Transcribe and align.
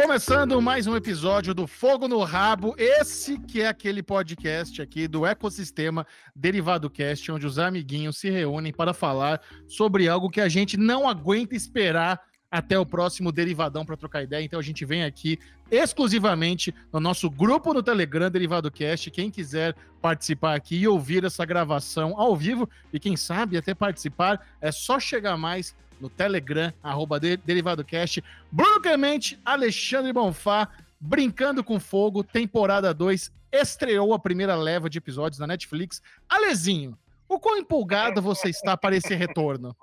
Começando 0.00 0.62
mais 0.62 0.86
um 0.86 0.94
episódio 0.94 1.52
do 1.52 1.66
Fogo 1.66 2.06
no 2.06 2.22
Rabo, 2.22 2.72
esse 2.78 3.36
que 3.36 3.62
é 3.62 3.66
aquele 3.66 4.00
podcast 4.00 4.80
aqui 4.80 5.08
do 5.08 5.26
ecossistema 5.26 6.06
Derivado 6.36 6.88
Cast, 6.88 7.32
onde 7.32 7.44
os 7.44 7.58
amiguinhos 7.58 8.16
se 8.16 8.30
reúnem 8.30 8.72
para 8.72 8.94
falar 8.94 9.40
sobre 9.66 10.08
algo 10.08 10.30
que 10.30 10.40
a 10.40 10.48
gente 10.48 10.76
não 10.76 11.08
aguenta 11.08 11.56
esperar 11.56 12.20
até 12.48 12.78
o 12.78 12.86
próximo 12.86 13.32
Derivadão 13.32 13.84
para 13.84 13.96
trocar 13.96 14.22
ideia. 14.22 14.44
Então 14.44 14.60
a 14.60 14.62
gente 14.62 14.84
vem 14.84 15.02
aqui 15.02 15.36
exclusivamente 15.68 16.72
no 16.92 17.00
nosso 17.00 17.28
grupo 17.28 17.74
no 17.74 17.82
Telegram 17.82 18.30
Derivado 18.30 18.70
Cast. 18.70 19.10
Quem 19.10 19.32
quiser 19.32 19.74
participar 20.00 20.54
aqui 20.54 20.76
e 20.76 20.86
ouvir 20.86 21.24
essa 21.24 21.44
gravação 21.44 22.14
ao 22.16 22.36
vivo 22.36 22.70
e 22.92 23.00
quem 23.00 23.16
sabe 23.16 23.58
até 23.58 23.74
participar, 23.74 24.46
é 24.60 24.70
só 24.70 25.00
chegar 25.00 25.36
mais 25.36 25.74
no 26.00 26.08
Telegram, 26.08 26.72
arroba 26.82 27.18
DerivadoCast. 27.20 28.22
Bruno 28.50 28.80
Clemente, 28.80 29.38
Alexandre 29.44 30.12
Bonfá, 30.12 30.68
Brincando 31.00 31.62
com 31.62 31.78
Fogo, 31.78 32.24
temporada 32.24 32.92
2, 32.92 33.32
estreou 33.52 34.12
a 34.12 34.18
primeira 34.18 34.56
leva 34.56 34.90
de 34.90 34.98
episódios 34.98 35.38
na 35.38 35.46
Netflix. 35.46 36.02
Alezinho, 36.28 36.98
o 37.28 37.38
quão 37.38 37.56
empolgado 37.56 38.20
você 38.20 38.48
está 38.48 38.76
para 38.76 38.96
esse 38.96 39.14
retorno? 39.14 39.76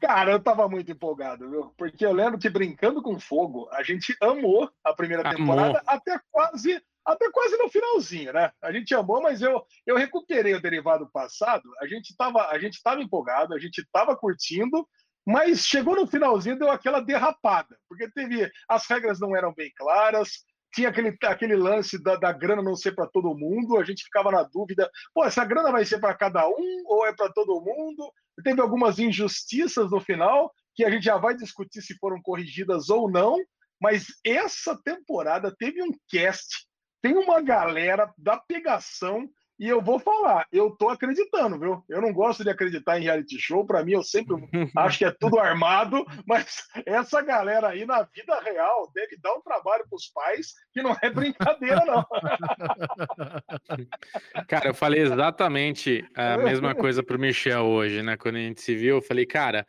Cara, 0.00 0.32
eu 0.32 0.40
tava 0.40 0.68
muito 0.68 0.90
empolgado, 0.90 1.48
viu? 1.48 1.72
Porque 1.76 2.04
eu 2.04 2.12
lembro 2.12 2.38
que 2.38 2.48
Brincando 2.48 3.02
com 3.02 3.18
Fogo, 3.18 3.68
a 3.70 3.82
gente 3.82 4.16
amou 4.20 4.70
a 4.82 4.92
primeira 4.92 5.22
temporada 5.34 5.78
amou. 5.78 5.82
até 5.86 6.18
quase 6.30 6.82
até 7.04 7.30
quase 7.30 7.56
no 7.56 7.68
finalzinho, 7.68 8.32
né? 8.32 8.50
A 8.62 8.72
gente 8.72 8.94
amou, 8.94 9.20
mas 9.20 9.42
eu, 9.42 9.64
eu 9.86 9.96
recuperei 9.96 10.54
o 10.54 10.62
derivado 10.62 11.08
passado. 11.12 11.62
A 11.80 11.86
gente 11.86 12.10
estava 12.10 12.48
a 12.48 12.58
gente 12.58 12.82
tava 12.82 13.02
empolgado, 13.02 13.54
a 13.54 13.58
gente 13.58 13.78
estava 13.78 14.16
curtindo, 14.16 14.86
mas 15.26 15.66
chegou 15.66 15.96
no 15.96 16.06
finalzinho 16.06 16.58
deu 16.58 16.70
aquela 16.70 17.00
derrapada, 17.00 17.76
porque 17.88 18.10
teve 18.10 18.50
as 18.68 18.86
regras 18.86 19.20
não 19.20 19.36
eram 19.36 19.52
bem 19.54 19.70
claras, 19.76 20.44
tinha 20.74 20.88
aquele, 20.88 21.16
aquele 21.24 21.54
lance 21.54 22.02
da, 22.02 22.16
da 22.16 22.32
grana 22.32 22.62
não 22.62 22.74
ser 22.74 22.92
para 22.92 23.06
todo 23.06 23.36
mundo, 23.36 23.78
a 23.78 23.84
gente 23.84 24.04
ficava 24.04 24.30
na 24.30 24.42
dúvida, 24.42 24.90
pô, 25.14 25.24
essa 25.24 25.44
grana 25.44 25.70
vai 25.70 25.84
ser 25.84 26.00
para 26.00 26.14
cada 26.14 26.48
um 26.48 26.82
ou 26.86 27.06
é 27.06 27.14
para 27.14 27.30
todo 27.32 27.60
mundo? 27.60 28.10
Teve 28.42 28.60
algumas 28.60 28.98
injustiças 28.98 29.90
no 29.90 30.00
final 30.00 30.52
que 30.74 30.84
a 30.84 30.90
gente 30.90 31.04
já 31.04 31.18
vai 31.18 31.36
discutir 31.36 31.82
se 31.82 31.94
foram 31.98 32.20
corrigidas 32.22 32.88
ou 32.88 33.10
não, 33.10 33.36
mas 33.80 34.06
essa 34.24 34.80
temporada 34.82 35.54
teve 35.58 35.82
um 35.82 35.90
cast 36.08 36.66
tem 37.02 37.16
uma 37.16 37.42
galera 37.42 38.08
da 38.16 38.38
pegação 38.38 39.28
e 39.58 39.68
eu 39.68 39.80
vou 39.80 40.00
falar, 40.00 40.46
eu 40.50 40.70
tô 40.70 40.88
acreditando, 40.88 41.58
viu? 41.58 41.84
Eu 41.88 42.00
não 42.00 42.12
gosto 42.12 42.42
de 42.42 42.50
acreditar 42.50 42.98
em 42.98 43.04
reality 43.04 43.38
show, 43.38 43.64
para 43.64 43.84
mim 43.84 43.92
eu 43.92 44.02
sempre 44.02 44.34
acho 44.76 44.98
que 44.98 45.04
é 45.04 45.10
tudo 45.10 45.38
armado, 45.38 46.04
mas 46.26 46.64
essa 46.86 47.20
galera 47.22 47.68
aí 47.68 47.84
na 47.84 48.02
vida 48.02 48.40
real 48.40 48.90
deve 48.94 49.16
dar 49.18 49.34
um 49.34 49.40
trabalho 49.40 49.84
para 49.88 49.96
os 49.96 50.08
pais 50.08 50.52
que 50.72 50.82
não 50.82 50.96
é 51.00 51.10
brincadeira 51.10 51.84
não. 51.84 52.04
Cara, 54.48 54.68
eu 54.68 54.74
falei 54.74 55.02
exatamente 55.02 56.04
a 56.14 56.38
mesma 56.38 56.74
coisa 56.74 57.02
pro 57.02 57.18
Michel 57.18 57.66
hoje, 57.66 58.02
né? 58.02 58.16
Quando 58.16 58.36
a 58.36 58.40
gente 58.40 58.60
se 58.60 58.74
viu, 58.74 58.96
eu 58.96 59.02
falei, 59.02 59.26
cara, 59.26 59.66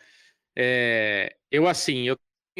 é... 0.57 1.35
eu 1.51 1.67
assim, 1.67 2.07
eu 2.07 2.17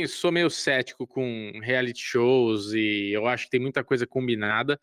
sou 0.08 0.31
meio 0.31 0.49
cético 0.49 1.05
com 1.05 1.52
reality 1.61 2.02
shows 2.02 2.73
e 2.73 3.11
eu 3.11 3.27
acho 3.27 3.45
que 3.45 3.52
tem 3.52 3.59
muita 3.59 3.83
coisa 3.83 4.08
combinada. 4.08 4.80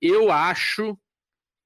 Eu 0.00 0.30
acho 0.30 0.98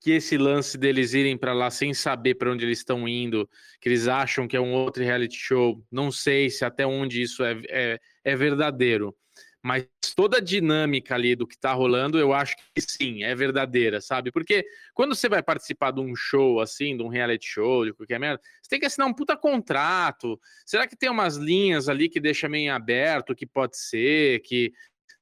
que 0.00 0.12
esse 0.12 0.38
lance 0.38 0.78
deles 0.78 1.12
irem 1.12 1.36
para 1.36 1.52
lá 1.52 1.70
sem 1.70 1.92
saber 1.92 2.34
para 2.36 2.50
onde 2.50 2.64
eles 2.64 2.78
estão 2.78 3.06
indo, 3.06 3.48
que 3.80 3.88
eles 3.88 4.08
acham 4.08 4.48
que 4.48 4.56
é 4.56 4.60
um 4.60 4.72
outro 4.72 5.04
reality 5.04 5.36
show, 5.36 5.84
não 5.90 6.10
sei 6.10 6.48
se 6.48 6.64
até 6.64 6.86
onde 6.86 7.20
isso 7.20 7.44
é, 7.44 7.60
é, 7.68 8.00
é 8.24 8.36
verdadeiro 8.36 9.14
mas 9.62 9.86
toda 10.16 10.38
a 10.38 10.40
dinâmica 10.40 11.14
ali 11.14 11.36
do 11.36 11.46
que 11.46 11.56
tá 11.56 11.72
rolando, 11.72 12.18
eu 12.18 12.32
acho 12.32 12.56
que 12.74 12.80
sim, 12.80 13.22
é 13.22 13.34
verdadeira, 13.34 14.00
sabe? 14.00 14.32
Porque 14.32 14.64
quando 14.94 15.14
você 15.14 15.28
vai 15.28 15.42
participar 15.42 15.90
de 15.90 16.00
um 16.00 16.16
show 16.16 16.60
assim, 16.60 16.96
de 16.96 17.02
um 17.02 17.08
reality 17.08 17.46
show, 17.46 17.84
de 17.84 17.92
qualquer 17.92 18.18
merda, 18.18 18.40
você 18.62 18.70
tem 18.70 18.80
que 18.80 18.86
assinar 18.86 19.06
um 19.08 19.14
puta 19.14 19.36
contrato. 19.36 20.40
Será 20.64 20.86
que 20.86 20.96
tem 20.96 21.10
umas 21.10 21.36
linhas 21.36 21.88
ali 21.88 22.08
que 22.08 22.20
deixa 22.20 22.48
meio 22.48 22.72
aberto, 22.72 23.34
que 23.34 23.46
pode 23.46 23.76
ser, 23.76 24.40
que 24.40 24.72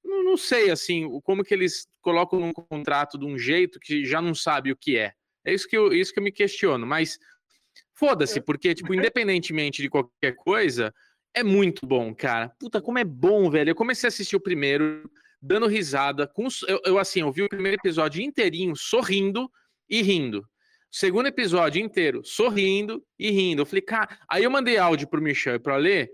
não, 0.04 0.22
não 0.22 0.36
sei 0.36 0.70
assim, 0.70 1.20
como 1.22 1.44
que 1.44 1.52
eles 1.52 1.88
colocam 2.00 2.38
num 2.38 2.52
contrato 2.52 3.18
de 3.18 3.26
um 3.26 3.36
jeito 3.36 3.80
que 3.80 4.04
já 4.04 4.22
não 4.22 4.34
sabe 4.34 4.70
o 4.70 4.76
que 4.76 4.96
é. 4.96 5.12
É 5.44 5.52
isso 5.52 5.68
que 5.68 5.76
eu, 5.76 5.92
isso 5.92 6.12
que 6.12 6.18
eu 6.18 6.24
me 6.24 6.32
questiono, 6.32 6.86
mas 6.86 7.18
foda-se, 7.94 8.40
porque 8.40 8.74
tipo, 8.74 8.94
independentemente 8.94 9.82
de 9.82 9.88
qualquer 9.88 10.34
coisa, 10.36 10.94
é 11.34 11.42
muito 11.42 11.86
bom, 11.86 12.14
cara. 12.14 12.48
Puta, 12.58 12.80
como 12.80 12.98
é 12.98 13.04
bom, 13.04 13.50
velho. 13.50 13.70
Eu 13.70 13.74
comecei 13.74 14.06
a 14.06 14.08
assistir 14.08 14.36
o 14.36 14.40
primeiro, 14.40 15.10
dando 15.40 15.66
risada. 15.66 16.26
Com, 16.26 16.48
eu, 16.66 16.80
eu, 16.84 16.98
assim, 16.98 17.20
eu 17.20 17.32
vi 17.32 17.42
o 17.42 17.48
primeiro 17.48 17.76
episódio 17.80 18.22
inteirinho, 18.22 18.74
sorrindo 18.76 19.50
e 19.88 20.02
rindo. 20.02 20.44
Segundo 20.90 21.26
episódio 21.26 21.82
inteiro, 21.82 22.22
sorrindo 22.24 23.04
e 23.18 23.30
rindo. 23.30 23.62
Eu 23.62 23.66
falei, 23.66 23.82
cara. 23.82 24.18
Aí 24.28 24.42
eu 24.42 24.50
mandei 24.50 24.78
áudio 24.78 25.08
pro 25.08 25.20
Michel 25.20 25.56
e 25.56 25.58
pro 25.58 25.74
Alê, 25.74 26.08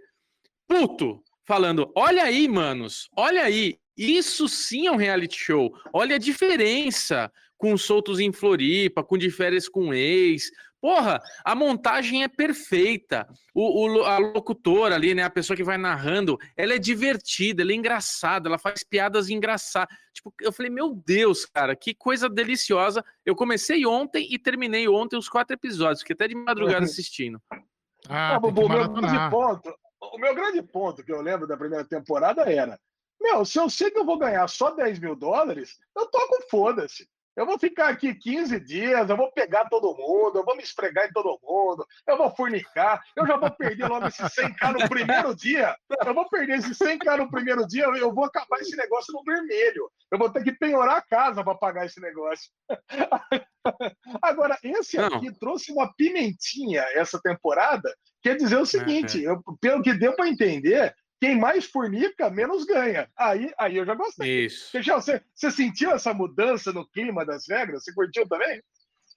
puto, 0.66 1.22
falando: 1.46 1.92
olha 1.94 2.24
aí, 2.24 2.48
manos, 2.48 3.08
olha 3.16 3.42
aí. 3.42 3.78
Isso 3.96 4.48
sim 4.48 4.88
é 4.88 4.92
um 4.92 4.96
reality 4.96 5.38
show. 5.38 5.72
Olha 5.92 6.16
a 6.16 6.18
diferença 6.18 7.32
com 7.56 7.76
soltos 7.76 8.18
em 8.18 8.32
Floripa, 8.32 9.04
com 9.04 9.16
de 9.16 9.30
férias 9.30 9.68
com 9.68 9.94
ex. 9.94 10.50
Porra, 10.84 11.18
a 11.42 11.54
montagem 11.54 12.24
é 12.24 12.28
perfeita. 12.28 13.26
O, 13.54 13.86
o, 13.86 14.04
a 14.04 14.18
locutora 14.18 14.94
ali, 14.94 15.14
né? 15.14 15.22
A 15.22 15.30
pessoa 15.30 15.56
que 15.56 15.64
vai 15.64 15.78
narrando, 15.78 16.38
ela 16.54 16.74
é 16.74 16.78
divertida, 16.78 17.62
ela 17.62 17.72
é 17.72 17.74
engraçada, 17.74 18.50
ela 18.50 18.58
faz 18.58 18.84
piadas 18.84 19.30
engraçadas. 19.30 19.96
Tipo, 20.12 20.34
eu 20.42 20.52
falei, 20.52 20.70
meu 20.70 20.94
Deus, 20.94 21.46
cara, 21.46 21.74
que 21.74 21.94
coisa 21.94 22.28
deliciosa. 22.28 23.02
Eu 23.24 23.34
comecei 23.34 23.86
ontem 23.86 24.28
e 24.30 24.38
terminei 24.38 24.86
ontem 24.86 25.16
os 25.16 25.26
quatro 25.26 25.54
episódios, 25.54 26.00
fiquei 26.00 26.12
até 26.12 26.28
de 26.28 26.34
madrugada 26.34 26.84
assistindo. 26.84 27.40
Ah, 28.06 28.34
ah 28.34 28.38
Bubu, 28.38 28.68
meu 28.68 28.86
grande 28.86 29.30
ponto, 29.30 29.74
o 30.12 30.18
meu 30.18 30.34
grande 30.34 30.62
ponto 30.62 31.02
que 31.02 31.12
eu 31.12 31.22
lembro 31.22 31.46
da 31.46 31.56
primeira 31.56 31.86
temporada 31.86 32.42
era: 32.42 32.78
meu, 33.18 33.42
se 33.46 33.58
eu 33.58 33.70
sei 33.70 33.90
que 33.90 33.98
eu 33.98 34.04
vou 34.04 34.18
ganhar 34.18 34.46
só 34.48 34.70
10 34.70 34.98
mil 34.98 35.16
dólares, 35.16 35.78
eu 35.96 36.06
toco 36.10 36.46
foda-se. 36.50 37.08
Eu 37.36 37.46
vou 37.46 37.58
ficar 37.58 37.88
aqui 37.88 38.14
15 38.14 38.60
dias, 38.60 39.10
eu 39.10 39.16
vou 39.16 39.30
pegar 39.32 39.68
todo 39.68 39.96
mundo, 39.96 40.38
eu 40.38 40.44
vou 40.44 40.56
me 40.56 40.62
esfregar 40.62 41.06
em 41.06 41.12
todo 41.12 41.38
mundo, 41.42 41.86
eu 42.06 42.16
vou 42.16 42.30
fornicar, 42.34 43.02
eu 43.16 43.26
já 43.26 43.36
vou 43.36 43.50
perder 43.50 43.88
logo 43.88 44.06
esse 44.06 44.22
100k 44.22 44.72
no 44.72 44.88
primeiro 44.88 45.34
dia. 45.34 45.76
Eu 46.06 46.14
vou 46.14 46.28
perder 46.28 46.58
esse 46.58 46.70
100k 46.70 47.18
no 47.18 47.30
primeiro 47.30 47.66
dia, 47.66 47.84
eu 47.84 48.14
vou 48.14 48.24
acabar 48.24 48.60
esse 48.60 48.76
negócio 48.76 49.12
no 49.12 49.24
vermelho. 49.24 49.90
Eu 50.10 50.18
vou 50.18 50.30
ter 50.30 50.44
que 50.44 50.52
penhorar 50.52 50.98
a 50.98 51.02
casa 51.02 51.42
para 51.42 51.56
pagar 51.56 51.86
esse 51.86 52.00
negócio. 52.00 52.50
Agora, 54.22 54.58
esse 54.62 54.98
aqui 54.98 55.26
Não. 55.26 55.34
trouxe 55.34 55.72
uma 55.72 55.92
pimentinha 55.94 56.84
essa 56.94 57.20
temporada, 57.20 57.92
quer 58.22 58.36
dizer 58.36 58.58
o 58.58 58.66
seguinte, 58.66 59.22
eu, 59.22 59.42
pelo 59.60 59.82
que 59.82 59.94
deu 59.94 60.14
para 60.14 60.28
entender, 60.28 60.94
quem 61.20 61.38
mais 61.38 61.64
fornica, 61.64 62.30
menos 62.30 62.64
ganha. 62.64 63.08
Aí, 63.16 63.52
aí 63.58 63.76
eu 63.76 63.86
já 63.86 63.94
gostei. 63.94 64.46
Isso. 64.46 64.70
Você, 64.72 65.22
você 65.34 65.50
sentiu 65.50 65.90
essa 65.90 66.12
mudança 66.12 66.72
no 66.72 66.86
clima 66.88 67.24
das 67.24 67.48
regras? 67.48 67.84
Você 67.84 67.94
curtiu 67.94 68.28
também? 68.28 68.62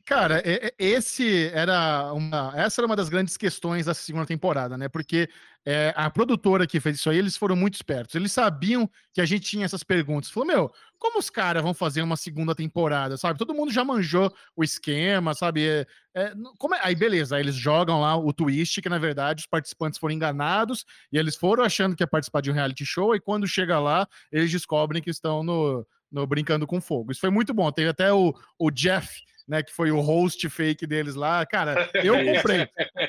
Cara, 0.07 0.41
esse 0.79 1.51
era 1.53 2.13
uma, 2.13 2.53
essa 2.55 2.79
era 2.79 2.85
uma 2.85 2.95
das 2.95 3.09
grandes 3.09 3.35
questões 3.35 3.87
da 3.87 3.93
segunda 3.93 4.25
temporada, 4.25 4.77
né? 4.77 4.87
Porque 4.87 5.29
é, 5.65 5.93
a 5.97 6.09
produtora 6.09 6.65
que 6.65 6.79
fez 6.79 6.95
isso 6.95 7.09
aí, 7.09 7.17
eles 7.17 7.35
foram 7.35 7.57
muito 7.57 7.75
espertos. 7.75 8.15
Eles 8.15 8.31
sabiam 8.31 8.89
que 9.13 9.19
a 9.19 9.25
gente 9.25 9.43
tinha 9.43 9.65
essas 9.65 9.83
perguntas. 9.83 10.29
Falou, 10.31 10.47
meu, 10.47 10.71
como 10.97 11.19
os 11.19 11.29
caras 11.29 11.61
vão 11.61 11.73
fazer 11.73 12.01
uma 12.03 12.15
segunda 12.15 12.55
temporada, 12.55 13.17
sabe? 13.17 13.37
Todo 13.37 13.53
mundo 13.53 13.69
já 13.69 13.83
manjou 13.83 14.33
o 14.55 14.63
esquema, 14.63 15.33
sabe? 15.33 15.67
É, 15.67 15.85
é, 16.15 16.33
como 16.57 16.73
é? 16.73 16.79
Aí, 16.83 16.95
beleza, 16.95 17.35
aí 17.35 17.41
eles 17.41 17.55
jogam 17.55 17.99
lá 17.99 18.15
o 18.15 18.31
twist, 18.31 18.81
que 18.81 18.87
na 18.87 18.97
verdade 18.97 19.41
os 19.41 19.47
participantes 19.47 19.99
foram 19.99 20.15
enganados 20.15 20.85
e 21.11 21.17
eles 21.17 21.35
foram 21.35 21.65
achando 21.65 21.97
que 21.97 22.03
ia 22.03 22.07
participar 22.07 22.39
de 22.39 22.49
um 22.49 22.53
reality 22.53 22.85
show, 22.85 23.13
e 23.13 23.19
quando 23.19 23.45
chega 23.45 23.77
lá, 23.77 24.07
eles 24.31 24.49
descobrem 24.49 25.01
que 25.01 25.09
estão 25.09 25.43
no, 25.43 25.85
no 26.09 26.25
Brincando 26.25 26.65
com 26.65 26.79
Fogo. 26.79 27.11
Isso 27.11 27.19
foi 27.19 27.29
muito 27.29 27.53
bom. 27.53 27.69
Teve 27.73 27.89
até 27.89 28.13
o, 28.13 28.33
o 28.57 28.71
Jeff 28.71 29.27
né, 29.47 29.63
que 29.63 29.71
foi 29.71 29.91
o 29.91 30.01
host 30.01 30.49
fake 30.49 30.85
deles 30.85 31.15
lá. 31.15 31.45
Cara, 31.45 31.89
eu 32.03 32.15
comprei. 32.15 32.67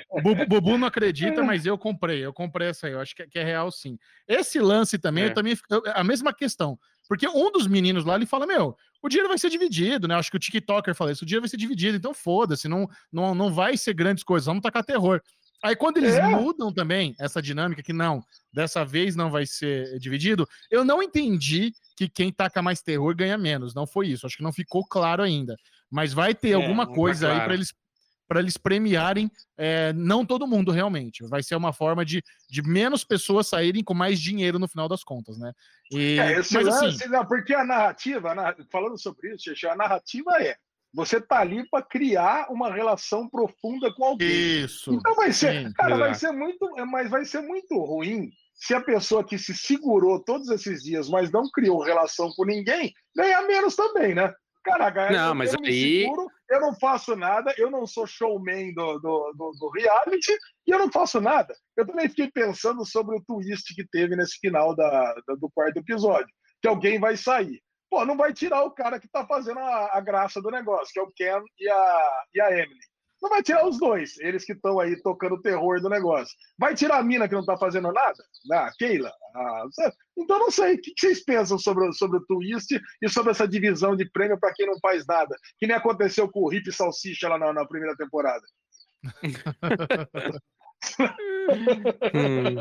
O 0.09 0.21
Bubu 0.47 0.79
não 0.79 0.87
acredita, 0.87 1.43
mas 1.45 1.67
eu 1.67 1.77
comprei. 1.77 2.25
Eu 2.25 2.33
comprei 2.33 2.69
essa 2.69 2.87
aí. 2.87 2.93
Eu 2.93 3.01
acho 3.01 3.15
que, 3.15 3.23
é, 3.23 3.29
é 3.35 3.45
real, 3.45 3.71
sim. 3.71 3.99
Esse 4.27 4.61
lance 4.61 4.99
também, 4.99 5.25
é. 5.25 5.27
eu 5.29 5.35
também 5.35 5.57
eu, 5.71 5.83
a 5.87 6.05
mesma 6.05 6.33
questão. 6.33 6.79
Porque 7.09 7.27
um 7.27 7.51
dos 7.51 7.67
meninos 7.67 8.05
lá, 8.05 8.17
ele 8.17 8.27
fala, 8.27 8.47
meu, 8.47 8.77
o 9.03 9.09
dinheiro 9.09 9.29
vai 9.29 9.39
ser 9.39 9.49
dividido, 9.49 10.07
né? 10.07 10.15
Acho 10.15 10.31
que 10.31 10.37
o 10.37 10.41
TikToker 10.41 10.95
falou 10.95 11.11
isso, 11.11 11.25
o 11.25 11.27
dinheiro 11.27 11.43
vai 11.43 11.49
ser 11.49 11.57
dividido, 11.57 11.97
então 11.97 12.13
foda-se, 12.13 12.69
não, 12.69 12.87
não, 13.11 13.35
não 13.35 13.53
vai 13.53 13.79
ser 13.79 13.95
grandes 13.95 14.23
coisas, 14.23 14.47
vamos 14.47 14.63
tacar 14.63 14.85
terror. 14.85 15.23
Aí 15.63 15.75
quando 15.75 15.97
eles 15.97 16.15
é. 16.15 16.23
mudam 16.23 16.73
também 16.73 17.17
essa 17.19 17.43
dinâmica, 17.43 17.83
que 17.83 17.93
não, 17.93 18.23
dessa 18.53 18.85
vez 18.85 19.17
não 19.17 19.31
vai 19.31 19.45
ser 19.45 19.99
dividido, 19.99 20.47
eu 20.71 20.85
não 20.85 21.03
entendi 21.03 21.73
que 21.97 22.09
quem 22.09 22.33
taca 22.33 22.63
mais 22.63 22.81
terror 22.81 23.15
ganha 23.15 23.37
menos. 23.37 23.75
Não 23.75 23.87
foi 23.87 24.09
isso. 24.09 24.25
Acho 24.25 24.37
que 24.37 24.43
não 24.43 24.53
ficou 24.53 24.87
claro 24.87 25.23
ainda. 25.23 25.57
Mas 25.91 26.13
vai 26.13 26.35
ter 26.35 26.51
é, 26.51 26.55
alguma 26.55 26.87
coisa 26.87 27.27
tá 27.29 27.35
claro. 27.35 27.41
aí 27.41 27.47
para 27.47 27.55
eles 27.55 27.75
para 28.29 28.41
eles 28.41 28.59
premiarem 28.59 29.31
é, 29.57 29.91
não 29.95 30.25
todo 30.25 30.47
mundo 30.47 30.71
realmente. 30.71 31.27
Vai 31.27 31.43
ser 31.43 31.57
uma 31.57 31.73
forma 31.73 32.05
de, 32.05 32.23
de 32.51 32.63
menos 32.63 33.03
pessoas 33.03 33.49
saírem 33.49 33.83
com 33.83 33.95
mais 33.95 34.21
dinheiro 34.21 34.59
no 34.59 34.69
final 34.69 34.87
das 34.87 35.03
contas, 35.03 35.39
né? 35.39 35.51
E, 35.91 36.19
é, 36.19 36.39
esse 36.39 36.53
mas, 36.53 36.67
lance, 36.67 36.85
assim, 36.85 37.09
não, 37.09 37.25
porque 37.25 37.55
a 37.55 37.65
narrativa, 37.65 38.35
falando 38.71 38.99
sobre 38.99 39.35
isso, 39.35 39.51
a 39.67 39.75
narrativa 39.75 40.43
é 40.43 40.57
você 40.93 41.21
tá 41.21 41.41
ali 41.41 41.69
para 41.69 41.85
criar 41.85 42.51
uma 42.51 42.73
relação 42.73 43.29
profunda 43.29 43.93
com 43.95 44.05
alguém. 44.05 44.65
Isso. 44.65 44.93
Então 44.93 45.15
vai 45.15 45.33
ser, 45.33 45.67
sim, 45.67 45.73
cara, 45.73 45.97
vai 45.97 46.15
ser 46.15 46.33
muito, 46.33 46.59
mas 46.87 47.11
vai 47.11 47.25
ser 47.25 47.41
muito 47.41 47.79
ruim 47.79 48.31
se 48.55 48.75
a 48.75 48.81
pessoa 48.81 49.25
que 49.25 49.39
se 49.39 49.55
segurou 49.55 50.23
todos 50.23 50.49
esses 50.49 50.83
dias, 50.83 51.09
mas 51.09 51.31
não 51.31 51.49
criou 51.51 51.83
relação 51.83 52.31
com 52.35 52.45
ninguém, 52.45 52.93
ganhar 53.15 53.43
menos 53.43 53.77
também, 53.77 54.15
né? 54.15 54.33
Caraca, 54.69 55.11
não, 55.11 55.29
eu, 55.29 55.35
mas 55.35 55.53
eu 55.53 55.61
aí... 55.65 56.03
Seguro, 56.03 56.31
eu 56.51 56.61
não 56.61 56.75
faço 56.79 57.17
nada, 57.17 57.55
eu 57.59 57.71
não 57.71 57.87
sou 57.87 58.07
showman 58.07 58.73
do, 58.73 58.99
do, 58.99 59.33
do, 59.37 59.53
do, 59.59 59.71
reality 59.71 60.33
e 60.67 60.71
eu 60.71 60.79
não 60.79 60.91
faço 60.91 61.21
nada. 61.21 61.55
Eu 61.77 61.87
também 61.87 62.09
fiquei 62.09 62.31
pensando 62.31 62.85
sobre 62.85 63.17
o 63.17 63.23
twist 63.23 63.75
que 63.75 63.87
teve 63.87 64.17
nesse 64.17 64.39
final 64.39 64.75
da, 64.75 65.15
da 65.27 65.35
do 65.35 65.51
quarto 65.51 65.79
episódio, 65.79 66.33
que 66.61 66.69
alguém 66.69 66.99
vai 66.99 67.17
sair. 67.17 67.61
Pô, 67.91 68.05
não 68.05 68.17
vai 68.17 68.33
tirar 68.33 68.63
o 68.65 68.71
cara 68.71 69.01
que 69.01 69.09
tá 69.09 69.27
fazendo 69.27 69.61
a, 69.61 69.97
a 69.97 70.01
graça 70.01 70.41
do 70.43 70.51
negócio, 70.51 70.93
que 70.93 71.01
é 71.01 71.03
o 71.03 71.13
Ken 71.15 71.43
e 71.59 71.69
a, 71.69 72.23
e 72.35 72.41
a 72.41 72.53
Emily. 72.53 72.81
Não 73.21 73.31
vai 73.31 73.43
tirar 73.43 73.67
os 73.67 73.79
dois, 73.79 74.17
eles 74.19 74.45
que 74.45 74.53
estão 74.53 74.79
aí 74.79 75.01
tocando 75.03 75.35
o 75.35 75.43
terror 75.43 75.81
do 75.81 75.89
negócio. 75.89 76.37
Vai 76.59 76.75
tirar 76.75 76.99
a 76.99 77.03
mina 77.03 77.29
que 77.29 77.35
não 77.35 77.45
tá 77.45 77.57
fazendo 77.57 77.93
nada? 77.93 78.25
Ah, 78.53 78.71
Keila? 78.79 79.13
Ah, 79.35 79.65
então 80.17 80.39
não 80.39 80.51
sei. 80.51 80.75
O 80.75 80.81
que 80.81 80.93
vocês 80.99 81.25
pensam 81.25 81.59
sobre, 81.59 81.93
sobre 81.93 82.19
o 82.19 82.27
twist 82.27 82.81
e 83.03 83.09
sobre 83.09 83.33
essa 83.33 83.49
divisão 83.49 83.97
de 83.97 84.09
prêmio 84.11 84.39
para 84.39 84.53
quem 84.55 84.67
não 84.67 84.79
faz 84.81 85.05
nada? 85.07 85.37
Que 85.59 85.67
nem 85.67 85.77
aconteceu 85.77 86.31
com 86.31 86.45
o 86.45 86.53
Hip 86.53 86.71
Salsicha 86.73 87.29
lá 87.29 87.39
na, 87.39 87.53
na 87.53 87.67
primeira 87.67 87.97
temporada. 87.97 88.45
hum. 92.15 92.57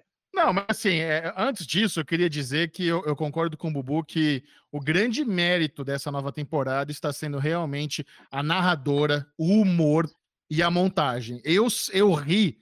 Não, 0.32 0.52
mas 0.52 0.66
assim, 0.68 0.96
é, 0.98 1.32
antes 1.36 1.66
disso, 1.66 2.00
eu 2.00 2.04
queria 2.04 2.30
dizer 2.30 2.70
que 2.70 2.86
eu, 2.86 3.04
eu, 3.04 3.16
concordo 3.16 3.56
com 3.56 3.68
o 3.68 3.72
Bubu 3.72 4.04
que 4.04 4.44
o 4.70 4.80
grande 4.80 5.24
mérito 5.24 5.84
dessa 5.84 6.10
nova 6.10 6.32
temporada 6.32 6.92
está 6.92 7.12
sendo 7.12 7.38
realmente 7.38 8.06
a 8.30 8.42
narradora, 8.42 9.26
o 9.36 9.60
humor 9.60 10.08
e 10.48 10.62
a 10.62 10.70
montagem. 10.70 11.40
Eu, 11.44 11.66
eu 11.92 12.12
ri 12.12 12.60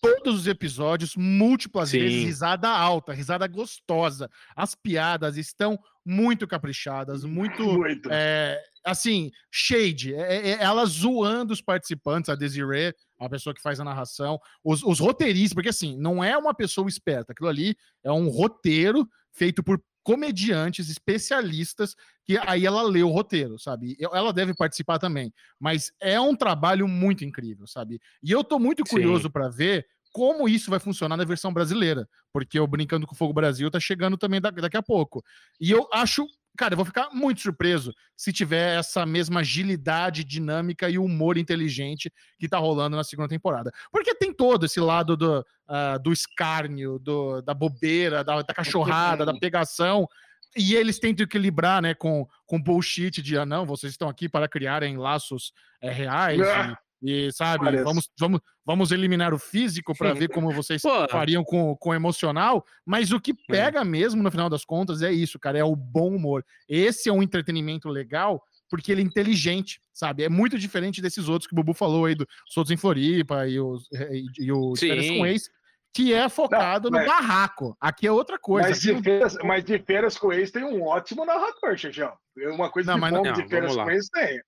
todos 0.00 0.40
os 0.40 0.46
episódios, 0.46 1.16
múltiplas 1.16 1.90
Sim. 1.90 2.00
vezes, 2.00 2.24
risada 2.24 2.68
alta, 2.68 3.12
risada 3.12 3.46
gostosa. 3.46 4.30
As 4.54 4.74
piadas 4.74 5.36
estão 5.36 5.78
muito 6.04 6.46
caprichadas, 6.46 7.24
muito. 7.24 7.62
muito. 7.62 8.08
É, 8.12 8.60
assim, 8.84 9.30
shade. 9.50 10.14
É, 10.14 10.62
ela 10.62 10.84
zoando 10.86 11.52
os 11.52 11.60
participantes, 11.60 12.30
a 12.30 12.34
Desiree, 12.34 12.94
a 13.18 13.28
pessoa 13.28 13.54
que 13.54 13.62
faz 13.62 13.80
a 13.80 13.84
narração, 13.84 14.38
os, 14.62 14.82
os 14.82 15.00
roteiristas, 15.00 15.54
porque 15.54 15.68
assim, 15.68 15.96
não 15.96 16.22
é 16.22 16.36
uma 16.36 16.54
pessoa 16.54 16.88
esperta, 16.88 17.32
aquilo 17.32 17.48
ali 17.48 17.76
é 18.04 18.12
um 18.12 18.28
roteiro 18.28 19.08
feito 19.32 19.62
por 19.62 19.82
comediantes 20.02 20.88
especialistas 20.88 21.96
que 22.24 22.38
aí 22.46 22.64
ela 22.64 22.82
lê 22.82 23.02
o 23.02 23.10
roteiro, 23.10 23.58
sabe? 23.58 23.96
Ela 24.00 24.32
deve 24.32 24.54
participar 24.54 25.00
também, 25.00 25.32
mas 25.58 25.90
é 26.00 26.20
um 26.20 26.36
trabalho 26.36 26.86
muito 26.86 27.24
incrível, 27.24 27.66
sabe? 27.66 28.00
E 28.22 28.30
eu 28.30 28.44
tô 28.44 28.58
muito 28.58 28.84
curioso 28.84 29.28
para 29.28 29.48
ver 29.48 29.84
como 30.12 30.48
isso 30.48 30.70
vai 30.70 30.78
funcionar 30.78 31.16
na 31.16 31.24
versão 31.24 31.52
brasileira, 31.52 32.08
porque 32.32 32.58
o 32.58 32.66
Brincando 32.66 33.06
com 33.06 33.14
Fogo 33.14 33.34
Brasil 33.34 33.70
tá 33.70 33.78
chegando 33.78 34.16
também 34.16 34.40
daqui 34.40 34.76
a 34.76 34.82
pouco. 34.82 35.22
E 35.60 35.70
eu 35.70 35.86
acho 35.92 36.26
cara, 36.56 36.74
eu 36.74 36.76
vou 36.76 36.86
ficar 36.86 37.10
muito 37.12 37.40
surpreso 37.40 37.94
se 38.16 38.32
tiver 38.32 38.78
essa 38.78 39.04
mesma 39.04 39.40
agilidade, 39.40 40.24
dinâmica 40.24 40.88
e 40.88 40.98
humor 40.98 41.36
inteligente 41.36 42.12
que 42.38 42.48
tá 42.48 42.58
rolando 42.58 42.96
na 42.96 43.04
segunda 43.04 43.28
temporada. 43.28 43.70
Porque 43.92 44.14
tem 44.14 44.32
todo 44.32 44.66
esse 44.66 44.80
lado 44.80 45.16
do, 45.16 45.40
uh, 45.40 46.02
do 46.02 46.12
escárnio, 46.12 46.98
do, 46.98 47.40
da 47.42 47.54
bobeira, 47.54 48.24
da, 48.24 48.42
da 48.42 48.54
cachorrada, 48.54 49.24
da 49.24 49.34
pegação. 49.34 50.08
E 50.56 50.74
eles 50.74 50.98
tentam 50.98 51.24
equilibrar, 51.24 51.82
né, 51.82 51.94
com, 51.94 52.26
com 52.46 52.60
bullshit 52.60 53.20
de, 53.20 53.36
ah, 53.36 53.44
não, 53.44 53.66
vocês 53.66 53.92
estão 53.92 54.08
aqui 54.08 54.28
para 54.28 54.48
criarem 54.48 54.96
laços 54.96 55.52
é, 55.80 55.90
reais. 55.90 56.40
Ah. 56.40 56.78
E, 57.02 57.30
sabe, 57.32 57.82
vamos, 57.82 58.08
vamos, 58.18 58.40
vamos 58.64 58.90
eliminar 58.90 59.34
o 59.34 59.38
físico 59.38 59.96
para 59.96 60.14
ver 60.14 60.28
como 60.28 60.50
vocês 60.50 60.80
Pô. 60.82 61.08
fariam 61.08 61.44
com, 61.44 61.76
com 61.76 61.90
o 61.90 61.94
emocional. 61.94 62.64
Mas 62.84 63.12
o 63.12 63.20
que 63.20 63.32
é. 63.32 63.34
pega 63.48 63.84
mesmo, 63.84 64.22
no 64.22 64.30
final 64.30 64.48
das 64.48 64.64
contas, 64.64 65.02
é 65.02 65.12
isso, 65.12 65.38
cara, 65.38 65.58
é 65.58 65.64
o 65.64 65.76
bom 65.76 66.14
humor. 66.14 66.44
Esse 66.68 67.08
é 67.08 67.12
um 67.12 67.22
entretenimento 67.22 67.88
legal 67.88 68.42
porque 68.68 68.90
ele 68.90 69.00
é 69.00 69.04
inteligente, 69.04 69.80
sabe? 69.92 70.24
É 70.24 70.28
muito 70.28 70.58
diferente 70.58 71.00
desses 71.00 71.28
outros 71.28 71.46
que 71.46 71.54
o 71.54 71.56
Bubu 71.56 71.72
falou 71.72 72.06
aí, 72.06 72.14
dos 72.14 72.26
outros 72.56 72.72
em 72.72 72.76
Floripa 72.76 73.46
e, 73.46 73.60
os, 73.60 73.88
e, 73.92 74.46
e 74.46 74.52
o 74.52 74.74
Férias 74.74 75.08
com 75.08 75.26
Ex, 75.26 75.50
que 75.94 76.12
é 76.12 76.28
focado 76.28 76.90
não, 76.90 76.98
mas, 76.98 77.06
no 77.06 77.12
barraco. 77.12 77.76
Aqui 77.80 78.06
é 78.06 78.12
outra 78.12 78.38
coisa. 78.38 78.68
Mas, 78.68 78.80
de, 78.80 79.02
férias, 79.02 79.38
mas 79.42 79.64
de 79.64 79.78
Férias 79.78 80.18
com 80.18 80.32
Ex 80.32 80.50
tem 80.50 80.64
um 80.64 80.82
ótimo 80.82 81.24
narrador, 81.24 81.76
Xixão. 81.76 82.12
Uma 82.36 82.70
coisa 82.70 82.96
não, 82.96 83.00
que 83.00 83.14
bom 83.14 83.32
de 83.32 83.48
Férias 83.48 83.74
com 83.74 83.90
Ex 83.90 84.08
tem. 84.08 84.40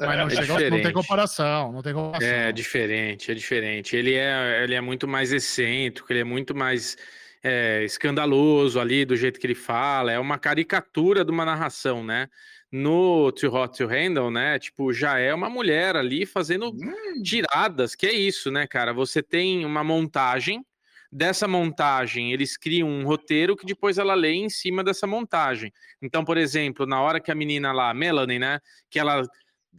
Mas 0.00 0.16
não, 0.16 0.26
é 0.26 0.30
chega, 0.30 0.70
não, 0.70 0.80
tem 0.80 0.92
comparação, 0.92 1.72
não 1.72 1.82
tem 1.82 1.92
comparação. 1.92 2.28
É 2.28 2.52
diferente, 2.52 3.32
é 3.32 3.34
diferente. 3.34 3.96
Ele 3.96 4.14
é, 4.14 4.62
ele 4.62 4.74
é 4.74 4.80
muito 4.80 5.08
mais 5.08 5.32
excêntrico, 5.32 6.12
ele 6.12 6.20
é 6.20 6.24
muito 6.24 6.54
mais 6.54 6.96
é, 7.42 7.82
escandaloso 7.84 8.78
ali 8.78 9.04
do 9.04 9.16
jeito 9.16 9.40
que 9.40 9.46
ele 9.46 9.56
fala. 9.56 10.12
É 10.12 10.18
uma 10.18 10.38
caricatura 10.38 11.24
de 11.24 11.32
uma 11.32 11.44
narração, 11.44 12.04
né? 12.04 12.28
No 12.70 13.32
Too 13.32 13.52
Hot 13.52 13.76
to 13.76 13.86
Handle, 13.86 14.30
né? 14.30 14.58
Tipo, 14.58 14.92
já 14.92 15.18
é 15.18 15.34
uma 15.34 15.50
mulher 15.50 15.96
ali 15.96 16.24
fazendo 16.24 16.68
hum. 16.68 17.22
tiradas, 17.24 17.96
que 17.96 18.06
é 18.06 18.12
isso, 18.12 18.52
né, 18.52 18.66
cara? 18.68 18.92
Você 18.92 19.22
tem 19.22 19.64
uma 19.64 19.82
montagem. 19.82 20.64
Dessa 21.10 21.48
montagem, 21.48 22.34
eles 22.34 22.58
criam 22.58 22.86
um 22.86 23.02
roteiro 23.02 23.56
que 23.56 23.64
depois 23.64 23.96
ela 23.96 24.12
lê 24.12 24.34
em 24.34 24.50
cima 24.50 24.84
dessa 24.84 25.06
montagem. 25.06 25.72
Então, 26.02 26.22
por 26.22 26.36
exemplo, 26.36 26.84
na 26.84 27.00
hora 27.00 27.18
que 27.18 27.30
a 27.30 27.34
menina 27.34 27.72
lá, 27.72 27.94
Melanie, 27.94 28.38
né, 28.38 28.60
que 28.90 28.98
ela 28.98 29.22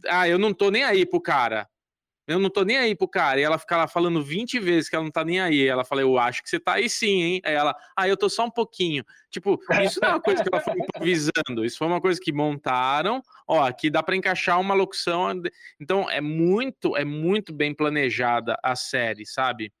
ah, 0.08 0.28
eu 0.28 0.38
não 0.38 0.52
tô 0.52 0.70
nem 0.70 0.84
aí 0.84 1.04
pro 1.06 1.20
cara. 1.20 1.68
Eu 2.30 2.38
não 2.38 2.48
tô 2.48 2.62
nem 2.62 2.76
aí 2.78 2.94
pro 2.94 3.08
cara. 3.08 3.40
E 3.40 3.42
ela 3.42 3.58
fica 3.58 3.76
lá 3.76 3.88
falando 3.88 4.22
20 4.22 4.60
vezes 4.60 4.88
que 4.88 4.94
ela 4.94 5.04
não 5.04 5.10
tá 5.10 5.24
nem 5.24 5.40
aí. 5.40 5.66
Ela 5.66 5.84
fala, 5.84 6.02
eu 6.02 6.16
acho 6.16 6.42
que 6.42 6.48
você 6.48 6.60
tá 6.60 6.74
aí 6.74 6.88
sim, 6.88 7.22
hein? 7.22 7.40
Aí 7.44 7.54
ela, 7.54 7.74
ah, 7.96 8.08
eu 8.08 8.16
tô 8.16 8.28
só 8.28 8.44
um 8.44 8.50
pouquinho. 8.50 9.04
Tipo, 9.30 9.58
isso 9.84 9.98
não 10.00 10.10
é 10.10 10.12
uma 10.12 10.20
coisa 10.20 10.42
que 10.42 10.48
ela 10.52 10.62
foi 10.62 10.74
improvisando. 10.74 11.64
Isso 11.64 11.78
foi 11.78 11.88
uma 11.88 12.00
coisa 12.00 12.20
que 12.22 12.32
montaram. 12.32 13.20
Ó, 13.48 13.64
aqui 13.64 13.90
dá 13.90 14.00
para 14.00 14.14
encaixar 14.14 14.60
uma 14.60 14.74
locução. 14.74 15.42
Então, 15.80 16.08
é 16.08 16.20
muito, 16.20 16.96
é 16.96 17.04
muito 17.04 17.52
bem 17.52 17.74
planejada 17.74 18.56
a 18.62 18.76
série, 18.76 19.26
sabe? 19.26 19.72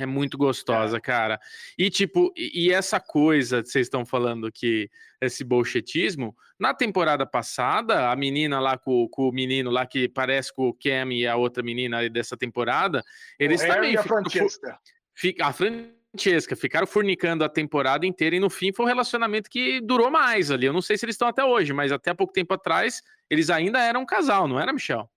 É 0.00 0.06
muito 0.06 0.38
gostosa, 0.38 0.96
é. 0.96 1.00
cara. 1.00 1.38
E 1.78 1.90
tipo, 1.90 2.32
e, 2.36 2.72
essa 2.72 2.98
coisa 2.98 3.62
que 3.62 3.68
vocês 3.68 3.86
estão 3.86 4.06
falando 4.06 4.50
que 4.50 4.88
esse 5.20 5.44
bolchetismo, 5.44 6.34
na 6.58 6.72
temporada 6.72 7.26
passada, 7.26 8.10
a 8.10 8.16
menina 8.16 8.58
lá 8.58 8.78
com, 8.78 9.06
com, 9.08 9.28
o 9.28 9.32
menino 9.32 9.70
lá 9.70 9.86
que 9.86 10.08
parece 10.08 10.54
com 10.54 10.68
o 10.68 10.74
Cam 10.74 11.12
e 11.12 11.26
a 11.26 11.36
outra 11.36 11.62
menina 11.62 12.08
dessa 12.08 12.36
temporada, 12.36 13.02
eles 13.38 13.62
o 13.62 13.66
também 13.66 13.96
a 13.96 14.02
Francesca. 14.02 14.78
Fica, 15.14 15.46
a 15.46 15.52
Francesca 15.52 16.56
ficaram 16.56 16.86
fornicando 16.86 17.44
a 17.44 17.48
temporada 17.48 18.06
inteira 18.06 18.36
e 18.36 18.40
no 18.40 18.48
fim 18.48 18.72
foi 18.72 18.86
um 18.86 18.88
relacionamento 18.88 19.50
que 19.50 19.80
durou 19.80 20.10
mais 20.10 20.50
ali. 20.50 20.64
Eu 20.64 20.72
não 20.72 20.80
sei 20.82 20.96
se 20.96 21.04
eles 21.04 21.14
estão 21.14 21.28
até 21.28 21.44
hoje, 21.44 21.72
mas 21.74 21.92
até 21.92 22.14
pouco 22.14 22.32
tempo 22.32 22.54
atrás 22.54 23.02
eles 23.28 23.50
ainda 23.50 23.78
eram 23.78 24.00
um 24.00 24.06
casal, 24.06 24.48
não 24.48 24.58
era, 24.58 24.72
Michel? 24.72 25.08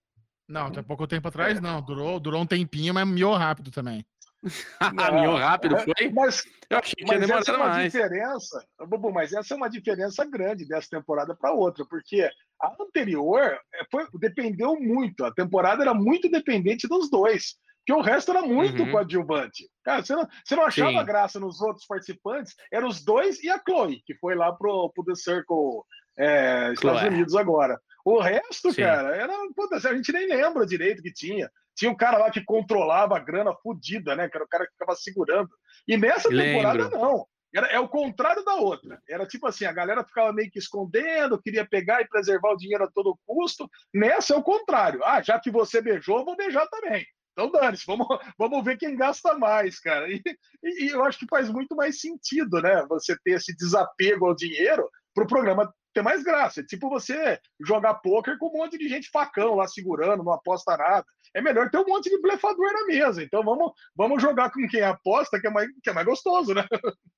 Não, 0.47 0.67
até 0.67 0.81
pouco 0.81 1.07
tempo 1.07 1.27
atrás 1.27 1.59
não. 1.61 1.81
Durou, 1.81 2.19
durou 2.19 2.41
um 2.41 2.45
tempinho, 2.45 2.93
mas 2.93 3.07
miou 3.07 3.33
rápido 3.35 3.71
também. 3.71 4.05
Caminhou 4.97 5.35
rápido, 5.37 5.77
é, 5.77 5.83
foi? 5.83 6.09
Mas, 6.11 6.43
eu 6.69 6.77
achei 6.77 6.93
que 6.95 7.05
tinha 7.05 7.19
demorado 7.19 7.41
essa 7.41 7.51
é 7.51 7.55
uma 7.55 7.69
mais. 7.69 7.91
diferença, 7.91 8.65
Bubu, 8.87 9.11
mas 9.11 9.33
essa 9.33 9.53
é 9.53 9.57
uma 9.57 9.69
diferença 9.69 10.25
grande 10.25 10.67
dessa 10.67 10.89
temporada 10.89 11.35
para 11.35 11.53
outra, 11.53 11.85
porque 11.85 12.29
a 12.61 12.75
anterior 12.81 13.41
é, 13.41 13.85
foi, 13.89 14.05
dependeu 14.15 14.79
muito, 14.79 15.23
a 15.23 15.33
temporada 15.33 15.83
era 15.83 15.93
muito 15.93 16.29
dependente 16.29 16.87
dos 16.87 17.09
dois, 17.09 17.55
porque 17.85 17.99
o 17.99 18.01
resto 18.01 18.31
era 18.31 18.41
muito 18.41 18.83
uhum. 18.83 18.91
coadjuvante. 18.91 19.69
Cara, 19.83 20.03
você 20.03 20.15
não, 20.15 20.27
você 20.43 20.55
não 20.55 20.63
achava 20.63 20.99
Sim. 20.99 21.05
graça 21.05 21.39
nos 21.39 21.61
outros 21.61 21.85
participantes, 21.85 22.55
eram 22.71 22.87
os 22.87 23.03
dois 23.03 23.41
e 23.43 23.49
a 23.49 23.59
Chloe, 23.59 24.01
que 24.05 24.15
foi 24.15 24.35
lá 24.35 24.51
pro, 24.53 24.89
pro 24.93 25.03
The 25.03 25.15
Circle 25.15 25.83
é, 26.17 26.71
Estados 26.73 27.03
Unidos 27.03 27.35
agora. 27.35 27.79
O 28.05 28.19
resto, 28.19 28.71
Sim. 28.71 28.81
cara, 28.81 29.15
era. 29.15 29.33
a 29.33 29.95
gente 29.95 30.11
nem 30.11 30.27
lembra 30.27 30.65
direito 30.65 31.01
que 31.01 31.11
tinha. 31.11 31.49
Tinha 31.75 31.91
um 31.91 31.95
cara 31.95 32.17
lá 32.17 32.29
que 32.29 32.43
controlava 32.43 33.17
a 33.17 33.19
grana 33.19 33.53
fodida, 33.55 34.15
né? 34.15 34.29
Que 34.29 34.37
era 34.37 34.45
o 34.45 34.47
cara 34.47 34.65
que 34.65 34.73
ficava 34.73 34.95
segurando. 34.95 35.49
E 35.87 35.97
nessa 35.97 36.29
temporada, 36.29 36.83
Lembro. 36.83 36.99
não. 36.99 37.27
Era, 37.55 37.67
é 37.67 37.79
o 37.79 37.87
contrário 37.87 38.43
da 38.43 38.55
outra. 38.55 38.99
Era 39.07 39.27
tipo 39.27 39.45
assim, 39.45 39.65
a 39.65 39.71
galera 39.71 40.03
ficava 40.03 40.33
meio 40.33 40.49
que 40.49 40.57
escondendo, 40.57 41.39
queria 41.39 41.65
pegar 41.65 42.01
e 42.01 42.07
preservar 42.07 42.51
o 42.51 42.57
dinheiro 42.57 42.83
a 42.83 42.91
todo 42.91 43.17
custo. 43.25 43.69
Nessa 43.93 44.33
é 44.33 44.37
o 44.37 44.43
contrário. 44.43 45.03
Ah, 45.03 45.21
já 45.21 45.39
que 45.39 45.51
você 45.51 45.79
beijou, 45.79 46.25
vou 46.25 46.35
beijar 46.35 46.67
também. 46.67 47.05
Então, 47.31 47.51
dane-se, 47.51 47.85
vamos, 47.85 48.07
vamos 48.37 48.63
ver 48.63 48.77
quem 48.77 48.95
gasta 48.95 49.37
mais, 49.37 49.79
cara. 49.79 50.07
E, 50.09 50.21
e, 50.63 50.85
e, 50.85 50.89
eu 50.89 51.03
acho 51.03 51.19
que 51.19 51.27
faz 51.27 51.49
muito 51.49 51.75
mais 51.75 51.99
sentido, 51.99 52.59
né? 52.61 52.85
Você 52.89 53.15
ter 53.23 53.33
esse 53.33 53.55
desapego 53.55 54.27
ao 54.27 54.35
dinheiro 54.35 54.89
para 55.13 55.23
o 55.23 55.27
programa 55.27 55.71
tem 55.93 56.03
mais 56.03 56.23
graça. 56.23 56.61
É 56.61 56.63
tipo 56.63 56.89
você 56.89 57.39
jogar 57.65 57.95
pôquer 57.95 58.37
com 58.37 58.47
um 58.47 58.59
monte 58.59 58.77
de 58.77 58.87
gente 58.87 59.09
facão 59.09 59.55
lá 59.55 59.67
segurando, 59.67 60.23
não 60.23 60.33
aposta 60.33 60.75
nada. 60.75 61.05
É 61.33 61.41
melhor 61.41 61.69
ter 61.69 61.77
um 61.77 61.85
monte 61.85 62.09
de 62.09 62.21
blefador 62.21 62.71
na 62.73 62.85
mesa. 62.87 63.23
Então 63.23 63.43
vamos, 63.43 63.71
vamos 63.95 64.21
jogar 64.21 64.51
com 64.51 64.67
quem 64.67 64.81
aposta, 64.81 65.39
que 65.39 65.47
é 65.47 65.49
mais, 65.49 65.67
que 65.83 65.89
é 65.89 65.93
mais 65.93 66.05
gostoso, 66.05 66.53
né? 66.53 66.65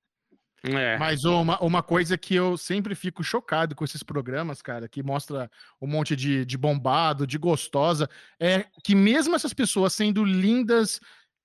É. 0.64 0.98
Mas 0.98 1.24
uma, 1.24 1.62
uma 1.62 1.82
coisa 1.82 2.18
que 2.18 2.34
eu 2.34 2.56
sempre 2.56 2.94
fico 2.94 3.22
chocado 3.22 3.74
com 3.74 3.84
esses 3.84 4.02
programas, 4.02 4.60
cara, 4.60 4.88
que 4.88 5.02
mostra 5.02 5.50
um 5.80 5.86
monte 5.86 6.16
de, 6.16 6.44
de 6.44 6.58
bombado, 6.58 7.26
de 7.26 7.38
gostosa, 7.38 8.08
é 8.40 8.66
que 8.82 8.94
mesmo 8.94 9.36
essas 9.36 9.52
pessoas 9.52 9.92
sendo 9.92 10.24
lindas, 10.24 10.98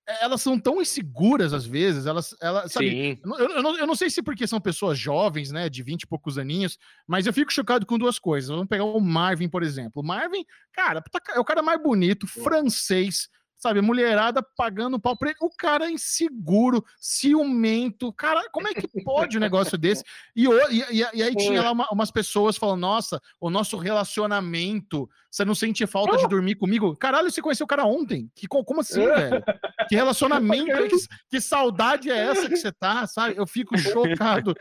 elas 0.06 0.42
são 0.42 0.58
tão 0.58 0.80
inseguras 0.80 1.52
às 1.52 1.64
vezes, 1.64 2.06
elas, 2.06 2.34
elas 2.40 2.72
sabe, 2.72 2.90
Sim. 2.90 3.20
Eu, 3.24 3.48
eu, 3.48 3.62
não, 3.62 3.78
eu 3.78 3.86
não 3.86 3.94
sei 3.94 4.10
se 4.10 4.22
porque 4.22 4.46
são 4.46 4.60
pessoas 4.60 4.98
jovens, 4.98 5.50
né, 5.50 5.68
de 5.68 5.82
20 5.82 6.02
e 6.02 6.06
poucos 6.06 6.38
aninhos, 6.38 6.78
mas 7.06 7.26
eu 7.26 7.32
fico 7.32 7.52
chocado 7.52 7.86
com 7.86 7.98
duas 7.98 8.18
coisas. 8.18 8.50
Vamos 8.50 8.66
pegar 8.66 8.84
o 8.84 9.00
Marvin, 9.00 9.48
por 9.48 9.62
exemplo. 9.62 10.02
O 10.02 10.06
Marvin, 10.06 10.44
cara, 10.72 11.00
tá 11.00 11.20
é 11.34 11.40
o 11.40 11.44
cara 11.44 11.62
mais 11.62 11.80
bonito, 11.82 12.26
francês, 12.26 13.28
sabe, 13.62 13.80
mulherada 13.80 14.42
pagando 14.56 14.98
pau 14.98 15.16
pra 15.16 15.30
ele. 15.30 15.38
O 15.40 15.50
cara 15.50 15.86
é 15.86 15.90
inseguro, 15.90 16.84
ciumento. 16.98 18.12
Cara, 18.12 18.42
como 18.50 18.66
é 18.66 18.74
que 18.74 18.88
pode 19.04 19.36
um 19.36 19.40
negócio 19.40 19.78
desse? 19.78 20.02
E, 20.34 20.46
e, 20.46 20.98
e 21.14 21.22
aí 21.22 21.34
tinha 21.36 21.62
lá 21.62 21.70
uma, 21.70 21.88
umas 21.90 22.10
pessoas 22.10 22.56
falando: 22.56 22.80
nossa, 22.80 23.20
o 23.40 23.48
nosso 23.48 23.76
relacionamento, 23.76 25.08
você 25.30 25.44
não 25.44 25.54
sente 25.54 25.86
falta 25.86 26.16
de 26.16 26.26
dormir 26.26 26.56
comigo? 26.56 26.96
Caralho, 26.96 27.30
você 27.30 27.40
conheceu 27.40 27.64
o 27.64 27.68
cara 27.68 27.84
ontem? 27.84 28.28
Que, 28.34 28.48
como 28.48 28.80
assim, 28.80 29.04
velho? 29.06 29.42
Que 29.88 29.94
relacionamento, 29.94 30.88
que, 30.88 30.96
que 31.30 31.40
saudade 31.40 32.10
é 32.10 32.16
essa 32.16 32.48
que 32.48 32.56
você 32.56 32.72
tá, 32.72 33.06
sabe? 33.06 33.36
Eu 33.36 33.46
fico 33.46 33.76
chocado 33.78 34.54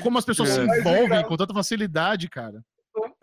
como 0.00 0.18
as 0.18 0.24
pessoas 0.24 0.50
se 0.50 0.60
é. 0.60 0.64
envolvem 0.64 1.24
com 1.24 1.36
tanta 1.36 1.52
facilidade, 1.52 2.28
cara. 2.28 2.64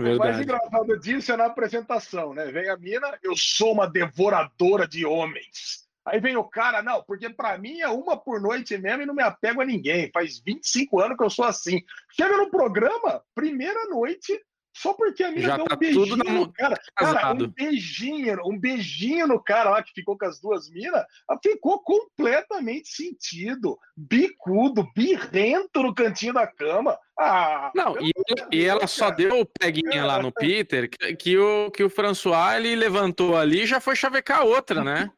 Verdade. 0.01 0.17
O 0.17 0.33
mais 0.33 0.41
engraçado 0.41 0.99
disso 0.99 1.31
é 1.31 1.37
na 1.37 1.45
apresentação, 1.45 2.33
né? 2.33 2.45
Vem 2.51 2.69
a 2.69 2.77
mina, 2.77 3.17
eu 3.23 3.35
sou 3.35 3.73
uma 3.73 3.87
devoradora 3.87 4.87
de 4.87 5.05
homens. 5.05 5.81
Aí 6.03 6.19
vem 6.19 6.35
o 6.35 6.43
cara, 6.43 6.81
não, 6.81 7.03
porque 7.03 7.29
para 7.29 7.57
mim 7.57 7.79
é 7.79 7.87
uma 7.87 8.17
por 8.17 8.41
noite 8.41 8.77
mesmo 8.77 9.03
e 9.03 9.05
não 9.05 9.13
me 9.13 9.21
apego 9.21 9.61
a 9.61 9.65
ninguém. 9.65 10.09
Faz 10.11 10.39
25 10.39 10.99
anos 10.99 11.17
que 11.17 11.23
eu 11.23 11.29
sou 11.29 11.45
assim. 11.45 11.81
Chega 12.11 12.37
no 12.37 12.49
programa, 12.49 13.23
primeira 13.35 13.85
noite, 13.87 14.39
só 14.73 14.93
porque 14.93 15.23
a 15.23 15.31
mina 15.31 15.41
Já 15.41 15.55
deu 15.57 15.65
um 15.65 15.67
tá 15.67 15.75
beijinho 15.75 16.15
no 16.15 16.53
cara. 16.53 16.75
Cara, 16.95 17.33
um 17.33 17.47
beijinho, 17.47 18.39
um 18.45 18.57
beijinho 18.57 19.27
no 19.27 19.41
cara 19.43 19.69
lá 19.69 19.83
que 19.83 19.91
ficou 19.93 20.17
com 20.17 20.25
as 20.25 20.39
duas 20.39 20.69
minas, 20.69 21.03
ficou 21.43 21.81
completamente 21.81 22.89
sentido. 22.89 23.77
Bicudo, 23.95 24.87
birrento 24.95 25.83
no 25.83 25.93
cantinho 25.93 26.33
da 26.33 26.47
cama. 26.47 26.97
Ah, 27.19 27.71
não, 27.75 27.95
e, 27.99 28.11
e 28.51 28.65
ela 28.65 28.87
só 28.87 29.11
deu 29.11 29.41
o 29.41 29.45
peguinha 29.45 30.05
lá 30.05 30.21
no 30.21 30.31
Peter 30.31 30.89
que, 30.89 31.15
que, 31.15 31.37
o, 31.37 31.69
que 31.69 31.83
o 31.83 31.89
François 31.89 32.55
ele 32.55 32.75
levantou 32.75 33.37
ali 33.37 33.61
e 33.63 33.67
já 33.67 33.79
foi 33.79 33.95
chavecar 33.95 34.39
a 34.39 34.43
outra, 34.43 34.83
né? 34.83 35.11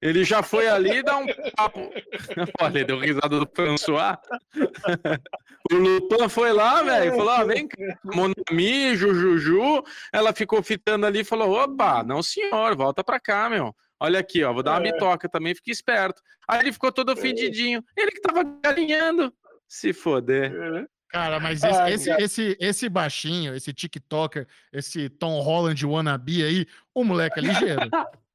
Ele 0.00 0.24
já 0.24 0.42
foi 0.42 0.68
ali 0.68 1.02
dar 1.02 1.16
um 1.18 1.26
papo. 1.56 1.90
Olha, 2.60 2.84
deu 2.84 2.98
risada 2.98 3.40
do 3.40 3.50
François. 3.52 4.16
o 5.72 5.74
Lupin 5.74 6.28
foi 6.28 6.52
lá, 6.52 6.82
velho, 6.82 7.16
falou: 7.16 7.30
ah, 7.30 7.44
vem 7.44 7.66
cá, 7.66 7.98
Monami, 8.04 8.96
Jujuju. 8.96 9.82
Ela 10.12 10.32
ficou 10.32 10.62
fitando 10.62 11.04
ali 11.04 11.20
e 11.20 11.24
falou: 11.24 11.50
opa, 11.50 12.04
não 12.04 12.22
senhor, 12.22 12.76
volta 12.76 13.02
pra 13.02 13.18
cá, 13.18 13.50
meu. 13.50 13.74
Olha 14.00 14.20
aqui, 14.20 14.44
ó, 14.44 14.52
vou 14.52 14.62
dar 14.62 14.78
uma 14.78 14.86
é. 14.86 14.92
bitoca 14.92 15.28
também, 15.28 15.54
fique 15.54 15.72
esperto. 15.72 16.22
Aí 16.46 16.60
ele 16.60 16.72
ficou 16.72 16.92
todo 16.92 17.16
fedidinho. 17.16 17.82
Ele 17.96 18.12
que 18.12 18.20
tava 18.20 18.44
galinhando. 18.62 19.32
Se 19.66 19.92
foder. 19.92 20.54
É. 20.54 20.86
Cara, 21.08 21.40
mas 21.40 21.64
esse, 21.64 21.78
Ai, 21.78 21.92
esse, 21.94 22.10
esse, 22.10 22.56
esse, 22.60 22.88
baixinho, 22.88 23.54
esse 23.54 23.72
TikToker, 23.72 24.46
esse 24.72 25.08
Tom 25.08 25.40
Holland 25.40 25.84
wannabe 25.86 26.44
aí, 26.44 26.66
o 26.94 27.02
moleque 27.02 27.40
é 27.40 27.42
ligeiro. 27.42 27.80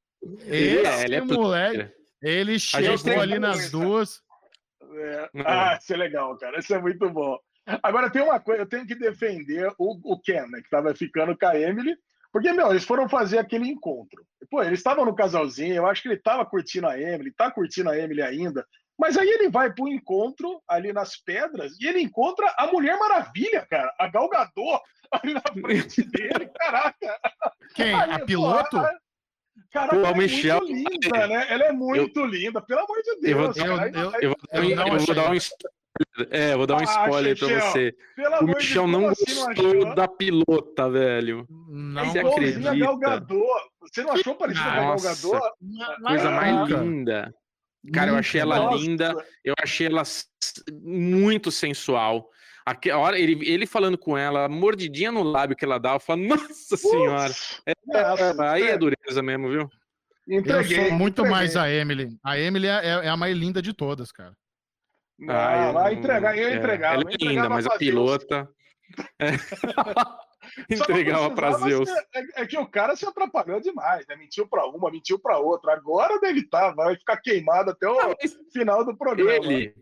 Esse 0.46 0.86
é, 0.86 1.04
ele 1.04 1.16
é 1.16 1.20
moleque, 1.20 1.92
ele 2.22 2.58
chegou 2.58 3.20
ali 3.20 3.38
nas 3.38 3.70
duas. 3.70 4.22
É. 4.96 5.30
Ah, 5.44 5.78
isso 5.80 5.92
é 5.92 5.96
legal, 5.96 6.36
cara. 6.38 6.58
Isso 6.58 6.74
é 6.74 6.80
muito 6.80 7.08
bom. 7.10 7.38
Agora 7.82 8.10
tem 8.10 8.22
uma 8.22 8.38
coisa, 8.38 8.62
eu 8.62 8.68
tenho 8.68 8.86
que 8.86 8.94
defender 8.94 9.72
o, 9.78 9.98
o 10.12 10.20
Ken, 10.20 10.46
né, 10.48 10.60
que 10.62 10.68
tava 10.68 10.94
ficando 10.94 11.36
com 11.36 11.46
a 11.46 11.58
Emily, 11.58 11.96
porque, 12.30 12.52
meu, 12.52 12.70
eles 12.70 12.84
foram 12.84 13.08
fazer 13.08 13.38
aquele 13.38 13.68
encontro. 13.68 14.26
Pô, 14.50 14.62
eles 14.62 14.80
estavam 14.80 15.04
no 15.04 15.14
casalzinho, 15.14 15.74
eu 15.74 15.86
acho 15.86 16.02
que 16.02 16.08
ele 16.08 16.16
tava 16.18 16.44
curtindo 16.44 16.86
a 16.86 17.00
Emily, 17.00 17.32
tá 17.32 17.50
curtindo 17.50 17.88
a 17.88 17.98
Emily 17.98 18.20
ainda. 18.20 18.66
Mas 18.98 19.16
aí 19.16 19.28
ele 19.28 19.48
vai 19.48 19.72
pro 19.72 19.88
encontro 19.88 20.60
ali 20.68 20.92
nas 20.92 21.16
pedras 21.16 21.78
e 21.80 21.86
ele 21.86 22.00
encontra 22.00 22.52
a 22.58 22.66
Mulher 22.66 22.98
Maravilha, 22.98 23.66
cara, 23.66 23.92
a 23.98 24.08
Galgador 24.08 24.80
ali 25.10 25.34
na 25.34 25.42
frente 25.42 26.02
dele, 26.10 26.48
caraca. 26.54 27.20
Quem? 27.74 27.94
Aí, 27.94 28.12
a 28.12 28.18
piloto? 28.24 28.80
Pô, 28.80 28.86
Cara, 29.72 29.88
Pô, 29.88 29.96
ela 29.96 30.10
é 30.10 30.14
Michel, 30.14 30.60
muito 30.60 30.72
linda, 30.72 31.26
né? 31.26 31.46
Ela 31.48 31.64
é 31.64 31.72
muito 31.72 32.20
eu, 32.20 32.26
linda, 32.26 32.60
pelo 32.60 32.80
amor 32.80 33.02
de 33.02 33.20
Deus. 33.20 33.56
Eu, 33.56 33.64
eu, 33.64 33.76
eu, 33.76 34.34
eu, 34.52 34.70
eu 34.70 34.98
vou 34.98 35.14
dar 35.14 35.30
um 35.30 35.34
spoiler. 35.34 35.74
É, 36.30 36.56
vou 36.56 36.66
dar 36.66 36.74
um 36.74 36.80
ah, 36.80 36.82
spoiler 36.84 37.38
pra 37.38 37.48
você. 37.48 37.96
O 38.40 38.44
Michel 38.46 38.86
não 38.88 39.02
gostou 39.02 39.74
não 39.74 39.94
da 39.94 40.08
pilota, 40.08 40.90
velho. 40.90 41.46
Não 41.68 42.04
você 42.04 42.18
acredita? 42.18 42.74
Galgador. 42.76 43.60
Você 43.80 44.02
não 44.02 44.12
achou 44.12 44.34
parecido 44.34 44.64
com 44.64 44.70
a 44.70 44.96
Galgador? 44.96 45.40
Coisa 46.04 46.30
mais 46.30 46.68
linda. 46.68 47.34
Cara, 47.92 48.10
eu 48.10 48.16
achei 48.16 48.40
ela 48.40 48.58
Nossa. 48.58 48.76
linda, 48.76 49.26
eu 49.44 49.54
achei 49.62 49.86
ela 49.86 50.02
muito 50.82 51.52
sensual. 51.52 52.28
A 52.66 52.98
hora, 52.98 53.18
ele, 53.18 53.46
ele 53.46 53.66
falando 53.66 53.98
com 53.98 54.16
ela, 54.16 54.48
mordidinha 54.48 55.12
no 55.12 55.22
lábio 55.22 55.54
que 55.56 55.64
ela 55.64 55.78
dá, 55.78 55.92
eu 55.92 56.00
falo, 56.00 56.22
nossa 56.26 56.76
senhora. 56.76 57.32
É, 57.66 57.72
é, 57.72 58.48
aí 58.48 58.62
é 58.68 58.78
dureza 58.78 59.22
mesmo, 59.22 59.50
viu? 59.50 59.68
Entreguei, 60.26 60.78
eu 60.78 60.88
sou 60.88 60.92
muito 60.98 61.20
entreguei. 61.20 61.30
mais 61.30 61.56
a 61.56 61.70
Emily. 61.70 62.16
A 62.24 62.38
Emily 62.38 62.66
é, 62.66 62.86
é, 62.86 63.08
a 63.08 63.16
mais 63.16 63.36
linda 63.36 63.60
de 63.60 63.74
todas, 63.74 64.10
cara. 64.10 64.34
Não, 65.18 65.34
ah, 65.34 65.90
eu, 65.90 65.98
entregar, 65.98 66.36
eu 66.36 66.56
entregava. 66.56 66.94
Ela 67.02 67.10
é 67.10 67.24
linda, 67.24 67.48
mas 67.48 67.66
a 67.66 67.76
pilota. 67.76 68.48
É. 69.18 69.26
Entregava 70.70 71.30
para 71.34 71.52
Zeus. 71.52 71.88
É, 71.88 72.42
é, 72.42 72.46
que 72.46 72.58
o 72.58 72.66
cara 72.66 72.96
se 72.96 73.06
atrapalhou 73.06 73.60
demais, 73.60 74.06
né? 74.06 74.16
Mentiu 74.16 74.46
para 74.46 74.66
uma, 74.66 74.90
mentiu 74.90 75.18
para 75.18 75.38
outra. 75.38 75.72
Agora 75.72 76.20
deve 76.20 76.40
estar, 76.40 76.68
tá, 76.68 76.74
vai 76.74 76.96
ficar 76.96 77.16
queimado 77.18 77.70
até 77.70 77.88
o 77.88 78.14
final 78.52 78.84
do 78.84 78.96
programa. 78.96 79.44
Ele, 79.44 79.74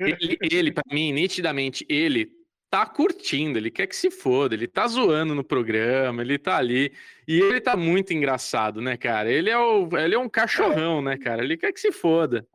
ele, 0.00 0.38
ele 0.50 0.72
para 0.72 0.82
mim, 0.92 1.12
nitidamente, 1.12 1.84
ele 1.88 2.30
tá 2.70 2.86
curtindo, 2.86 3.58
ele 3.58 3.70
quer 3.70 3.86
que 3.86 3.94
se 3.94 4.10
foda, 4.10 4.54
ele 4.54 4.66
tá 4.66 4.86
zoando 4.86 5.34
no 5.34 5.44
programa, 5.44 6.22
ele 6.22 6.38
tá 6.38 6.56
ali. 6.56 6.92
E 7.28 7.38
ele 7.38 7.60
tá 7.60 7.76
muito 7.76 8.12
engraçado, 8.14 8.80
né, 8.80 8.96
cara? 8.96 9.30
Ele 9.30 9.50
é, 9.50 9.58
o, 9.58 9.88
ele 9.98 10.14
é 10.14 10.18
um 10.18 10.28
cachorrão, 10.28 11.02
né, 11.02 11.18
cara? 11.18 11.44
Ele 11.44 11.56
quer 11.56 11.72
que 11.72 11.80
se 11.80 11.92
foda. 11.92 12.46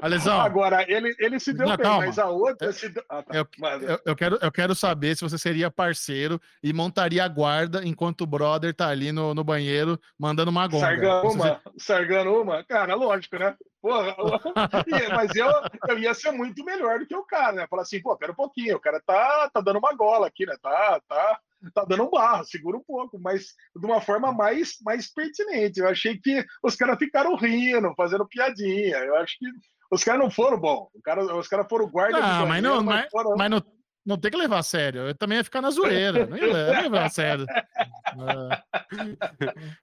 Alesão. 0.00 0.40
Agora, 0.40 0.84
ele, 0.88 1.14
ele 1.18 1.38
se 1.38 1.52
deu 1.52 1.66
não, 1.66 1.76
bem, 1.76 1.84
calma. 1.84 2.06
mas 2.06 2.18
a 2.18 2.28
outra 2.28 2.72
se 2.72 2.88
deu... 2.88 3.02
ah, 3.08 3.22
tá. 3.22 3.34
eu, 3.34 3.46
eu, 3.80 4.00
eu, 4.06 4.16
quero, 4.16 4.38
eu 4.40 4.52
quero 4.52 4.74
saber 4.74 5.16
se 5.16 5.22
você 5.22 5.38
seria 5.38 5.70
parceiro 5.70 6.40
e 6.62 6.72
montaria 6.72 7.24
a 7.24 7.28
guarda 7.28 7.84
enquanto 7.84 8.22
o 8.22 8.26
brother 8.26 8.74
tá 8.74 8.88
ali 8.88 9.12
no, 9.12 9.34
no 9.34 9.44
banheiro 9.44 9.98
mandando 10.18 10.50
uma 10.50 10.66
gonga. 10.66 10.86
Sargando 10.86 11.28
uma, 11.28 11.60
sargando 11.78 12.42
uma. 12.42 12.64
Cara, 12.64 12.94
lógico, 12.94 13.38
né? 13.38 13.54
Porra, 13.80 14.16
mas 15.14 15.34
eu, 15.36 15.50
eu 15.88 15.98
ia 15.98 16.14
ser 16.14 16.32
muito 16.32 16.64
melhor 16.64 16.98
do 16.98 17.06
que 17.06 17.14
o 17.14 17.24
cara, 17.24 17.52
né? 17.52 17.66
Falar 17.68 17.82
assim, 17.82 18.00
pô, 18.00 18.16
pera 18.16 18.32
um 18.32 18.36
pouquinho, 18.36 18.76
o 18.76 18.80
cara 18.80 19.00
tá, 19.04 19.50
tá 19.52 19.60
dando 19.60 19.78
uma 19.78 19.92
gola 19.94 20.26
aqui, 20.26 20.46
né? 20.46 20.56
Tá, 20.62 21.00
tá, 21.06 21.38
tá 21.72 21.84
dando 21.84 22.04
um 22.04 22.10
barro, 22.10 22.44
segura 22.44 22.76
um 22.76 22.82
pouco, 22.82 23.18
mas 23.18 23.54
de 23.74 23.86
uma 23.86 24.00
forma 24.00 24.32
mais, 24.32 24.74
mais 24.82 25.12
pertinente. 25.12 25.80
Eu 25.80 25.88
achei 25.88 26.18
que 26.18 26.44
os 26.62 26.76
caras 26.76 26.98
ficaram 26.98 27.36
rindo, 27.36 27.94
fazendo 27.96 28.26
piadinha. 28.26 28.98
Eu 28.98 29.16
acho 29.16 29.38
que 29.38 29.46
os 29.90 30.02
caras 30.02 30.20
não 30.20 30.30
foram 30.30 30.58
bom. 30.58 30.88
Cara, 31.04 31.36
os 31.36 31.48
caras 31.48 31.66
foram 31.68 31.88
guarda. 31.88 32.20
Não, 32.20 32.46
mas 32.46 32.62
não, 32.62 32.82
mas, 32.82 33.10
foram... 33.10 33.36
mas 33.36 33.50
não, 33.50 33.62
não 34.04 34.18
tem 34.18 34.30
que 34.30 34.36
levar 34.36 34.58
a 34.58 34.62
sério. 34.62 35.02
Eu 35.02 35.14
também 35.14 35.38
ia 35.38 35.44
ficar 35.44 35.62
na 35.62 35.70
zoeira. 35.70 36.26
Não 36.26 36.36
ia 36.36 36.82
levar 36.82 37.04
a 37.04 37.08
sério. 37.08 37.46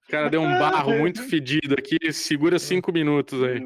O 0.08 0.12
cara 0.12 0.30
deu 0.30 0.42
um 0.42 0.60
barro 0.60 0.98
muito 0.98 1.24
fedido 1.24 1.76
aqui. 1.78 1.98
Segura 2.14 2.60
cinco 2.60 2.92
minutos 2.92 3.42
aí. 3.44 3.60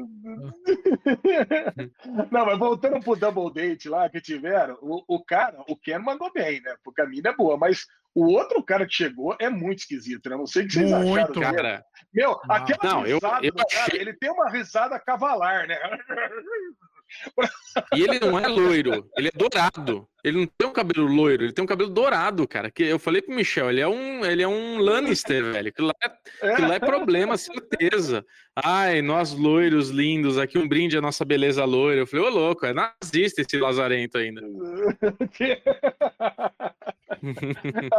Não, 2.30 2.46
mas 2.46 2.58
voltando 2.58 3.00
pro 3.00 3.16
double 3.16 3.52
date 3.52 3.88
lá 3.88 4.08
que 4.08 4.20
tiveram, 4.20 4.76
o, 4.80 5.04
o 5.06 5.24
cara, 5.24 5.62
o 5.68 5.76
Ken 5.76 5.98
mandou 5.98 6.32
bem, 6.32 6.60
né? 6.60 6.74
Porque 6.82 7.02
a 7.02 7.06
mina 7.06 7.30
é 7.30 7.34
boa, 7.34 7.56
mas 7.56 7.86
o 8.14 8.24
outro 8.32 8.62
cara 8.62 8.86
que 8.86 8.94
chegou 8.94 9.36
é 9.38 9.50
muito 9.50 9.80
esquisito, 9.80 10.30
né? 10.30 10.36
Não 10.36 10.46
sei 10.46 10.64
o 10.64 10.68
que 10.68 10.74
vocês 10.74 10.90
muito, 10.90 11.38
acharam. 11.38 11.54
Cara. 11.54 11.84
Meu, 12.12 12.30
não. 12.30 12.56
aquela 12.56 12.94
não, 12.94 13.02
risada 13.02 13.46
eu, 13.46 13.52
eu 13.54 13.64
achei... 13.66 13.78
cara, 13.78 13.96
ele 13.96 14.14
tem 14.14 14.30
uma 14.30 14.48
risada 14.48 14.98
cavalar, 14.98 15.68
né? 15.68 15.78
E 17.94 18.02
ele 18.02 18.18
não 18.18 18.38
é 18.38 18.46
loiro, 18.46 19.10
ele 19.16 19.28
é 19.28 19.32
dourado. 19.34 20.06
Ele 20.24 20.38
não 20.38 20.46
tem 20.46 20.66
um 20.66 20.72
cabelo 20.72 21.06
loiro, 21.06 21.44
ele 21.44 21.52
tem 21.52 21.64
um 21.64 21.68
cabelo 21.68 21.90
dourado, 21.90 22.48
cara. 22.48 22.70
Que 22.70 22.82
eu 22.82 22.98
falei 22.98 23.22
pro 23.22 23.34
Michel, 23.34 23.70
ele 23.70 23.80
é 23.80 23.86
um, 23.86 24.24
ele 24.24 24.42
é 24.42 24.48
um 24.48 24.78
Lannister, 24.78 25.52
velho. 25.52 25.68
Aquilo 25.68 25.88
lá 25.88 25.94
é, 26.02 26.52
aquilo 26.52 26.68
lá 26.68 26.74
é 26.74 26.80
problema, 26.80 27.36
certeza. 27.36 28.24
Ai, 28.56 29.02
nós 29.02 29.32
loiros 29.32 29.90
lindos, 29.90 30.38
aqui 30.38 30.58
um 30.58 30.66
brinde 30.66 30.98
à 30.98 31.00
nossa 31.00 31.24
beleza 31.24 31.64
loira. 31.64 32.00
Eu 32.00 32.06
falei, 32.06 32.26
ô 32.26 32.30
louco, 32.30 32.66
é 32.66 32.72
nazista 32.72 33.42
esse 33.42 33.56
lazarento 33.58 34.18
ainda. 34.18 34.42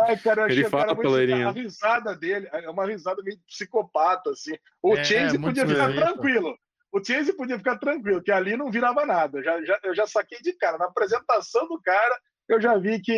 Ai, 0.05 0.17
cara, 0.17 0.41
eu 0.41 0.45
achei 0.45 0.59
Ele 0.59 0.69
fala, 0.69 0.93
muito, 0.93 1.47
a 1.47 1.51
risada 1.51 2.15
dele 2.15 2.47
é 2.51 2.69
uma 2.69 2.85
risada 2.85 3.21
meio 3.23 3.37
psicopata, 3.47 4.31
assim. 4.31 4.55
O 4.81 4.95
é, 4.95 5.03
Chase 5.03 5.39
podia 5.39 5.65
ficar 5.65 5.93
tranquilo. 5.93 6.57
O 6.97 7.03
Chase 7.03 7.33
podia 7.33 7.57
ficar 7.57 7.77
tranquilo, 7.77 8.23
que 8.23 8.31
ali 8.31 8.57
não 8.57 8.71
virava 8.71 9.05
nada. 9.05 9.43
Já, 9.43 9.63
já, 9.63 9.79
eu 9.83 9.93
já 9.93 10.07
saquei 10.07 10.41
de 10.41 10.53
cara. 10.53 10.77
Na 10.77 10.85
apresentação 10.85 11.67
do 11.67 11.79
cara, 11.79 12.19
eu 12.49 12.59
já 12.59 12.75
vi 12.77 12.99
que 12.99 13.13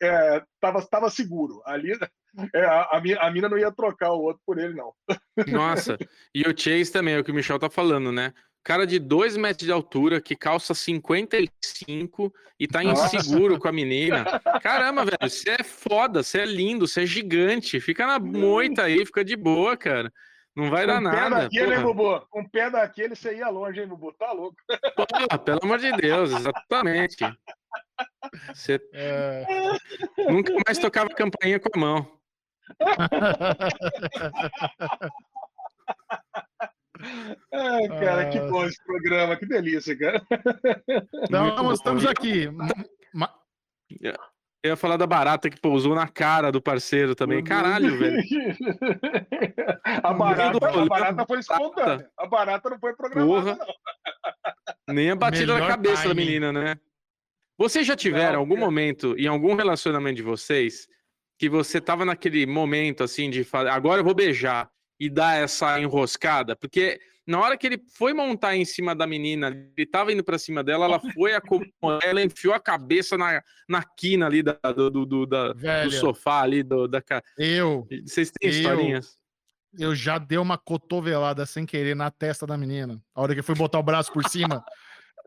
é, 0.00 0.42
tava, 0.60 0.80
tava 0.86 1.10
seguro. 1.10 1.60
Ali 1.66 1.98
é, 2.54 2.64
a, 2.64 3.02
a, 3.20 3.30
mina 3.30 3.48
não 3.48 3.58
ia 3.58 3.72
trocar 3.72 4.12
o 4.12 4.20
outro 4.20 4.40
por 4.46 4.58
ele, 4.58 4.74
não. 4.74 4.92
Nossa, 5.48 5.98
e 6.32 6.42
o 6.42 6.56
Chase 6.56 6.92
também, 6.92 7.14
é 7.14 7.18
o 7.18 7.24
que 7.24 7.32
o 7.32 7.34
Michel 7.34 7.58
tá 7.58 7.68
falando, 7.68 8.12
né? 8.12 8.32
Cara 8.62 8.86
de 8.86 8.98
2 8.98 9.36
metros 9.36 9.66
de 9.66 9.72
altura, 9.72 10.20
que 10.20 10.34
calça 10.34 10.72
55 10.72 12.32
e 12.58 12.66
tá 12.66 12.82
Nossa. 12.82 13.16
inseguro 13.16 13.58
com 13.58 13.68
a 13.68 13.72
menina. 13.72 14.24
Caramba, 14.62 15.04
velho, 15.04 15.18
você 15.20 15.50
é 15.50 15.62
foda, 15.62 16.22
você 16.22 16.40
é 16.40 16.46
lindo, 16.46 16.86
você 16.86 17.02
é 17.02 17.06
gigante. 17.06 17.80
Fica 17.80 18.06
na 18.06 18.18
moita 18.18 18.84
aí, 18.84 19.04
fica 19.04 19.24
de 19.24 19.36
boa, 19.36 19.76
cara. 19.76 20.10
Não 20.56 20.70
vai 20.70 20.86
dar 20.86 21.00
nada. 21.00 21.18
Com 21.18 21.20
pé 21.20 21.30
daquele, 21.42 21.74
hein, 21.74 21.82
Bubu? 21.82 22.20
Com 22.30 22.48
pé 22.48 22.70
daquele, 22.70 23.16
você 23.16 23.36
ia 23.36 23.48
longe, 23.48 23.80
hein, 23.80 23.88
Bubu? 23.88 24.12
Tá 24.12 24.30
louco. 24.32 24.56
Porra, 24.94 25.38
pelo 25.38 25.58
amor 25.62 25.78
de 25.78 25.90
Deus, 25.96 26.30
exatamente. 26.30 27.24
Você 28.54 28.80
é... 28.92 29.44
nunca 30.30 30.52
mais 30.64 30.78
tocava 30.78 31.08
campainha 31.10 31.58
com 31.58 31.70
a 31.74 31.80
mão. 31.80 32.20
Ai, 37.52 37.88
cara, 38.00 38.30
que 38.30 38.40
bom 38.40 38.64
esse 38.64 38.82
programa, 38.84 39.36
que 39.36 39.46
delícia, 39.46 39.96
cara. 39.98 40.22
Não, 41.30 41.72
estamos 41.72 42.06
aqui. 42.06 42.48
Eu 44.64 44.70
ia 44.70 44.76
falar 44.76 44.96
da 44.96 45.06
barata 45.06 45.50
que 45.50 45.60
pousou 45.60 45.94
na 45.94 46.08
cara 46.08 46.50
do 46.50 46.58
parceiro 46.58 47.14
também. 47.14 47.40
Uhum. 47.40 47.44
Caralho, 47.44 47.98
velho. 47.98 48.16
A 50.02 50.14
barata, 50.14 50.56
a 50.56 50.86
barata 50.86 51.26
foi 51.26 51.38
espontânea. 51.38 52.10
A 52.18 52.26
barata 52.26 52.70
não 52.70 52.78
foi 52.78 52.94
programada, 52.94 53.26
Porra. 53.26 53.58
não. 54.86 54.94
Nem 54.94 55.10
a 55.10 55.16
batida 55.16 55.52
Melhor 55.52 55.60
na 55.60 55.66
cabeça 55.68 56.02
timing. 56.02 56.08
da 56.08 56.14
menina, 56.14 56.52
né? 56.52 56.76
Vocês 57.58 57.86
já 57.86 57.94
tiveram 57.94 58.32
não, 58.32 58.40
algum 58.40 58.56
momento, 58.56 59.14
em 59.18 59.26
algum 59.26 59.54
relacionamento 59.54 60.16
de 60.16 60.22
vocês, 60.22 60.88
que 61.38 61.48
você 61.48 61.78
tava 61.78 62.06
naquele 62.06 62.46
momento 62.46 63.04
assim 63.04 63.28
de 63.28 63.44
falar, 63.44 63.74
agora 63.74 64.00
eu 64.00 64.04
vou 64.04 64.14
beijar 64.14 64.70
e 64.98 65.10
dar 65.10 65.36
essa 65.36 65.78
enroscada? 65.78 66.56
Porque 66.56 66.98
na 67.26 67.40
hora 67.40 67.56
que 67.56 67.66
ele 67.66 67.82
foi 67.96 68.12
montar 68.12 68.54
em 68.54 68.64
cima 68.64 68.94
da 68.94 69.06
menina, 69.06 69.48
ele 69.48 69.86
tava 69.86 70.12
indo 70.12 70.22
para 70.22 70.38
cima 70.38 70.62
dela, 70.62 70.84
ela 70.84 71.00
foi 71.00 71.34
acomodar, 71.34 72.00
ela 72.02 72.22
enfiou 72.22 72.54
a 72.54 72.60
cabeça 72.60 73.16
na, 73.16 73.42
na 73.68 73.82
quina 73.82 74.26
ali 74.26 74.42
da, 74.42 74.58
do, 74.72 74.90
do, 74.90 75.26
da, 75.26 75.52
do 75.52 75.90
sofá 75.90 76.42
ali, 76.42 76.62
do, 76.62 76.86
da 76.86 77.02
Eu. 77.38 77.86
Vocês 78.04 78.30
têm 78.30 78.50
eu, 78.50 78.56
historinhas? 78.56 79.18
Eu 79.78 79.94
já 79.94 80.18
dei 80.18 80.38
uma 80.38 80.58
cotovelada 80.58 81.46
sem 81.46 81.64
querer 81.64 81.96
na 81.96 82.10
testa 82.10 82.46
da 82.46 82.56
menina. 82.56 83.00
A 83.14 83.22
hora 83.22 83.34
que 83.34 83.42
foi 83.42 83.54
botar 83.54 83.78
o 83.78 83.82
braço 83.82 84.12
por 84.12 84.28
cima. 84.28 84.64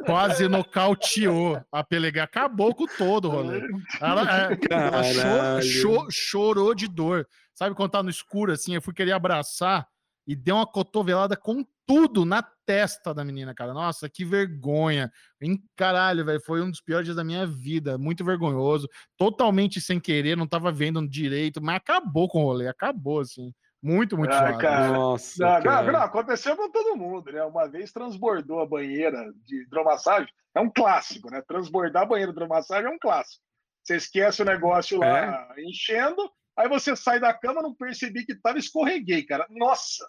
quase 0.06 0.48
nocauteou 0.48 1.60
a 1.72 1.84
Pelegá, 1.84 2.24
acabou 2.25 2.74
com 2.75 2.86
todo 2.86 3.27
o 3.27 3.32
rolê. 3.32 3.62
Ela, 4.00 4.51
é, 4.51 4.58
ela 4.70 5.04
chorou, 5.04 5.62
chorou, 5.62 6.08
chorou 6.12 6.75
de 6.75 6.88
dor. 6.88 7.27
Sabe 7.56 7.75
quando 7.75 7.92
tá 7.92 8.04
no 8.04 8.10
escuro 8.10 8.51
assim? 8.51 8.75
Eu 8.75 8.82
fui 8.82 8.94
querer 8.94 9.13
abraçar 9.13 9.88
e 10.27 10.36
deu 10.36 10.55
uma 10.55 10.67
cotovelada 10.67 11.38
com 11.38 11.65
tudo 11.86 12.25
na 12.25 12.43
testa 12.65 13.13
da 13.13 13.24
menina, 13.24 13.55
cara. 13.55 13.74
Nossa, 13.74 14.10
que 14.10 14.25
vergonha. 14.25 15.10
Em 15.41 15.57
caralho, 15.75 16.25
velho, 16.25 16.41
foi 16.41 16.62
um 16.62 16.69
dos 16.69 16.81
piores 16.81 17.05
dias 17.05 17.15
da 17.15 17.24
minha 17.24 17.48
vida. 17.48 17.98
Muito 17.98 18.25
vergonhoso, 18.25 18.89
totalmente 19.15 19.79
sem 19.79 20.00
querer, 20.00 20.36
não 20.36 20.46
tava 20.46 20.69
vendo 20.69 21.07
direito, 21.07 21.62
mas 21.62 21.77
acabou 21.77 22.27
com 22.27 22.43
o 22.43 22.48
rolê, 22.48 22.67
acabou 22.67 23.22
assim. 23.22 23.53
Muito, 23.81 24.17
muito 24.17 24.34
ah, 24.34 24.57
cara, 24.57 24.89
Nossa, 24.89 25.43
não, 25.43 25.63
cara. 25.63 25.84
Não, 25.84 25.93
não, 25.93 26.01
aconteceu 26.01 26.57
com 26.57 26.69
todo 26.69 26.98
mundo, 26.98 27.31
né? 27.31 27.43
Uma 27.43 27.69
vez 27.69 27.91
transbordou 27.91 28.60
a 28.60 28.65
banheira 28.65 29.31
de 29.46 29.62
hidromassagem, 29.62 30.27
é 30.53 30.60
um 30.60 30.69
clássico, 30.69 31.29
né? 31.29 31.41
Transbordar 31.48 32.03
a 32.03 32.05
banheira 32.05 32.34
de 32.34 32.38
hidromassagem 32.38 32.91
é 32.91 32.93
um 32.93 33.00
clássico. 33.00 33.41
Você 33.83 33.96
esquece 33.96 34.42
o 34.42 34.46
negócio 34.46 35.00
lá 35.00 35.48
é? 35.55 35.61
enchendo, 35.63 36.29
aí 36.57 36.67
você 36.67 36.96
sai 36.96 37.20
da 37.20 37.33
cama, 37.33 37.61
não 37.61 37.74
percebi 37.74 38.25
que 38.25 38.35
tava, 38.35 38.57
escorreguei, 38.57 39.24
cara. 39.24 39.46
Nossa! 39.50 40.07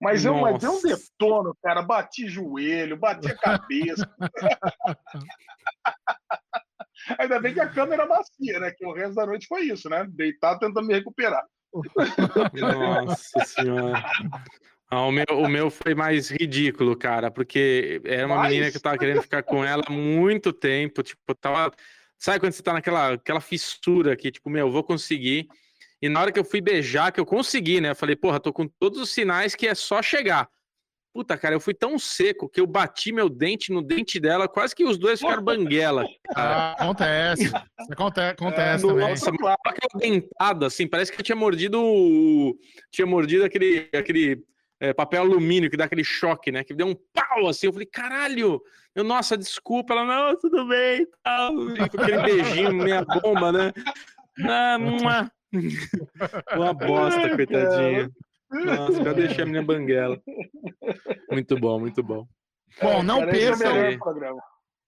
Mas 0.00 0.24
eu, 0.24 0.34
mas 0.36 0.62
eu 0.62 0.72
um 0.72 0.82
detono, 0.82 1.56
cara. 1.62 1.82
Bati 1.82 2.28
joelho, 2.28 2.96
bati 2.96 3.28
a 3.28 3.36
cabeça. 3.36 4.08
Ainda 7.18 7.40
bem 7.40 7.54
que 7.54 7.60
a 7.60 7.68
câmera 7.68 8.06
macia, 8.06 8.60
né? 8.60 8.70
Que 8.70 8.86
o 8.86 8.92
resto 8.92 9.14
da 9.14 9.26
noite 9.26 9.46
foi 9.48 9.62
isso, 9.62 9.88
né? 9.88 10.06
Deitado 10.10 10.60
tentando 10.60 10.86
me 10.86 10.94
recuperar. 10.94 11.44
Nossa 12.54 13.44
senhora. 13.44 14.04
Ah, 14.90 15.06
o, 15.06 15.12
meu, 15.12 15.26
o 15.32 15.48
meu 15.48 15.70
foi 15.70 15.94
mais 15.94 16.30
ridículo, 16.30 16.96
cara, 16.96 17.30
porque 17.30 18.00
era 18.04 18.26
uma 18.26 18.36
Mas... 18.36 18.48
menina 18.48 18.70
que 18.70 18.78
eu 18.78 18.80
tava 18.80 18.96
querendo 18.96 19.20
ficar 19.20 19.42
com 19.42 19.64
ela 19.64 19.82
há 19.86 19.92
muito 19.92 20.52
tempo. 20.52 21.02
Tipo, 21.02 21.34
tava. 21.34 21.74
Sabe 22.16 22.40
quando 22.40 22.52
você 22.52 22.62
tá 22.62 22.72
naquela 22.72 23.14
aquela 23.14 23.40
fissura 23.40 24.16
que, 24.16 24.30
tipo, 24.30 24.48
meu, 24.48 24.70
vou 24.70 24.82
conseguir. 24.82 25.48
E 26.00 26.08
na 26.08 26.20
hora 26.20 26.32
que 26.32 26.38
eu 26.38 26.44
fui 26.44 26.60
beijar, 26.60 27.12
que 27.12 27.20
eu 27.20 27.26
consegui, 27.26 27.80
né? 27.80 27.90
Eu 27.90 27.96
falei, 27.96 28.14
porra, 28.14 28.38
tô 28.38 28.52
com 28.52 28.68
todos 28.68 29.00
os 29.00 29.10
sinais 29.10 29.54
que 29.54 29.66
é 29.66 29.74
só 29.74 30.00
chegar. 30.00 30.48
Puta, 31.12 31.36
cara, 31.36 31.54
eu 31.54 31.60
fui 31.60 31.74
tão 31.74 31.98
seco 31.98 32.48
que 32.48 32.60
eu 32.60 32.66
bati 32.66 33.10
meu 33.10 33.28
dente 33.28 33.72
no 33.72 33.82
dente 33.82 34.20
dela, 34.20 34.46
quase 34.46 34.74
que 34.74 34.84
os 34.84 34.96
dois 34.96 35.18
ficaram 35.18 35.42
banguela. 35.42 36.06
Ah, 36.36 36.76
acontece. 36.78 37.50
Acontece, 37.90 38.32
acontece 38.34 38.84
é, 38.84 38.88
também. 38.88 39.08
Nossa, 39.08 39.30
aquela 39.30 40.00
dentada, 40.00 40.66
assim, 40.66 40.86
parece 40.86 41.10
que 41.10 41.18
eu 41.18 41.24
tinha 41.24 41.34
mordido. 41.34 41.80
Tinha 42.92 43.06
mordido 43.06 43.44
aquele, 43.44 43.88
aquele 43.92 44.44
é, 44.78 44.92
papel 44.92 45.22
alumínio 45.22 45.68
que 45.68 45.76
dá 45.76 45.86
aquele 45.86 46.04
choque, 46.04 46.52
né? 46.52 46.62
Que 46.62 46.74
deu 46.74 46.86
um 46.86 46.94
pau 47.12 47.48
assim. 47.48 47.66
Eu 47.66 47.72
falei, 47.72 47.88
caralho! 47.90 48.60
Eu, 48.94 49.02
nossa, 49.02 49.36
desculpa. 49.36 49.94
Ela, 49.94 50.04
não, 50.04 50.38
tudo 50.38 50.68
bem 50.68 51.06
tal. 51.24 51.52
E 51.70 51.80
aquele 51.80 52.22
beijinho, 52.22 52.74
meia 52.74 53.04
bomba, 53.04 53.50
né? 53.50 53.72
Ah, 54.44 54.76
uma, 54.78 55.32
uma 56.54 56.72
bosta, 56.72 57.34
coitadinha. 57.34 58.10
Nossa, 58.50 59.04
já 59.04 59.12
deixei 59.12 59.44
a 59.44 59.46
minha 59.46 59.62
banguela. 59.62 60.20
Muito 61.30 61.58
bom, 61.58 61.78
muito 61.80 62.02
bom. 62.02 62.26
Bom, 62.80 63.02
não 63.02 63.26
percam. 63.26 63.98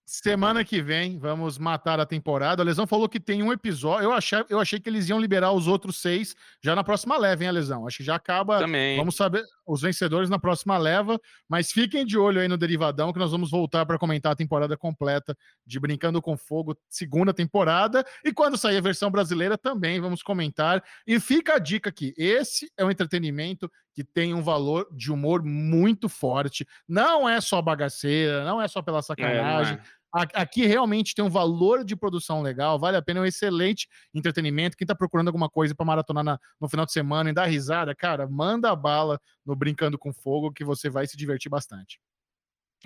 Semana 0.06 0.64
que 0.64 0.82
vem 0.82 1.18
vamos 1.18 1.56
matar 1.56 2.00
a 2.00 2.06
temporada. 2.06 2.62
A 2.62 2.64
Lesão 2.64 2.84
falou 2.84 3.08
que 3.08 3.20
tem 3.20 3.44
um 3.44 3.52
episódio. 3.52 4.06
Eu 4.06 4.12
achei, 4.12 4.44
eu 4.48 4.58
achei 4.58 4.80
que 4.80 4.90
eles 4.90 5.08
iam 5.08 5.20
liberar 5.20 5.52
os 5.52 5.68
outros 5.68 5.98
seis 5.98 6.34
já 6.60 6.74
na 6.74 6.82
próxima 6.82 7.16
leva, 7.16 7.44
hein, 7.44 7.48
a 7.48 7.52
Lesão? 7.52 7.86
Acho 7.86 7.98
que 7.98 8.04
já 8.04 8.16
acaba. 8.16 8.58
Também. 8.58 8.96
Vamos 8.96 9.14
saber 9.14 9.44
os 9.70 9.83
vencedores 9.83 10.28
na 10.28 10.38
próxima 10.38 10.76
leva. 10.76 11.20
Mas 11.48 11.70
fiquem 11.70 12.04
de 12.04 12.18
olho 12.18 12.40
aí 12.40 12.48
no 12.48 12.59
Derivadão, 12.59 13.12
que 13.12 13.18
nós 13.18 13.30
vamos 13.30 13.50
voltar 13.50 13.87
para 13.87 13.98
comentar 13.98 14.33
a 14.33 14.37
temporada 14.37 14.76
completa 14.76 15.37
de 15.64 15.78
Brincando 15.78 16.20
com 16.20 16.37
Fogo, 16.37 16.76
segunda 16.88 17.33
temporada. 17.33 18.04
E 18.24 18.33
quando 18.33 18.56
sair 18.56 18.78
a 18.78 18.83
versão 18.83 19.11
brasileira, 19.11 19.56
também 19.56 20.00
vamos 20.00 20.22
comentar. 20.22 20.83
E 21.06 21.20
fica 21.20 21.54
a 21.54 21.59
dica 21.59 21.90
aqui: 21.90 22.12
esse 22.16 22.70
é 22.76 22.85
um 22.85 22.90
entretenimento 22.90 23.70
que 23.94 24.04
tem 24.04 24.35
um 24.35 24.42
valor 24.42 24.88
de 24.92 25.12
humor 25.12 25.42
muito 25.44 26.09
forte. 26.09 26.66
Não 26.88 27.28
é 27.28 27.40
só 27.40 27.61
bagaceira, 27.61 28.44
não 28.44 28.61
é 28.61 28.66
só 28.68 28.83
pela 28.83 29.02
sacanagem. 29.02 29.74
É, 29.74 29.99
Aqui 30.12 30.66
realmente 30.66 31.14
tem 31.14 31.24
um 31.24 31.30
valor 31.30 31.84
de 31.84 31.94
produção 31.94 32.42
legal, 32.42 32.78
vale 32.78 32.96
a 32.96 33.02
pena, 33.02 33.20
é 33.20 33.22
um 33.22 33.26
excelente 33.26 33.88
entretenimento. 34.12 34.76
Quem 34.76 34.86
tá 34.86 34.94
procurando 34.94 35.28
alguma 35.28 35.48
coisa 35.48 35.74
para 35.74 35.86
maratonar 35.86 36.24
na, 36.24 36.38
no 36.60 36.68
final 36.68 36.84
de 36.84 36.92
semana 36.92 37.30
e 37.30 37.32
dar 37.32 37.46
risada, 37.46 37.94
cara, 37.94 38.28
manda 38.28 38.70
a 38.70 38.76
bala 38.76 39.20
no 39.46 39.54
Brincando 39.54 39.96
com 39.96 40.12
Fogo 40.12 40.52
que 40.52 40.64
você 40.64 40.90
vai 40.90 41.06
se 41.06 41.16
divertir 41.16 41.48
bastante. 41.48 42.00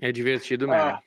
É 0.02 0.12
divertido 0.12 0.68
mesmo. 0.68 0.82
Ah, 0.82 1.00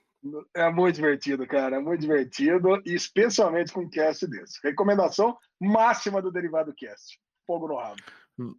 é 0.55 0.69
muito 0.71 0.95
divertido, 0.95 1.45
cara, 1.45 1.75
é 1.75 1.79
muito 1.79 2.01
divertido, 2.01 2.81
especialmente 2.85 3.71
com 3.71 3.81
um 3.81 3.89
cast 3.89 4.25
desse. 4.27 4.59
Recomendação 4.63 5.37
máxima 5.59 6.21
do 6.21 6.31
Derivado 6.31 6.73
Cast. 6.75 7.19
Fogo 7.45 7.67
no 7.67 7.75
rabo. 7.75 8.01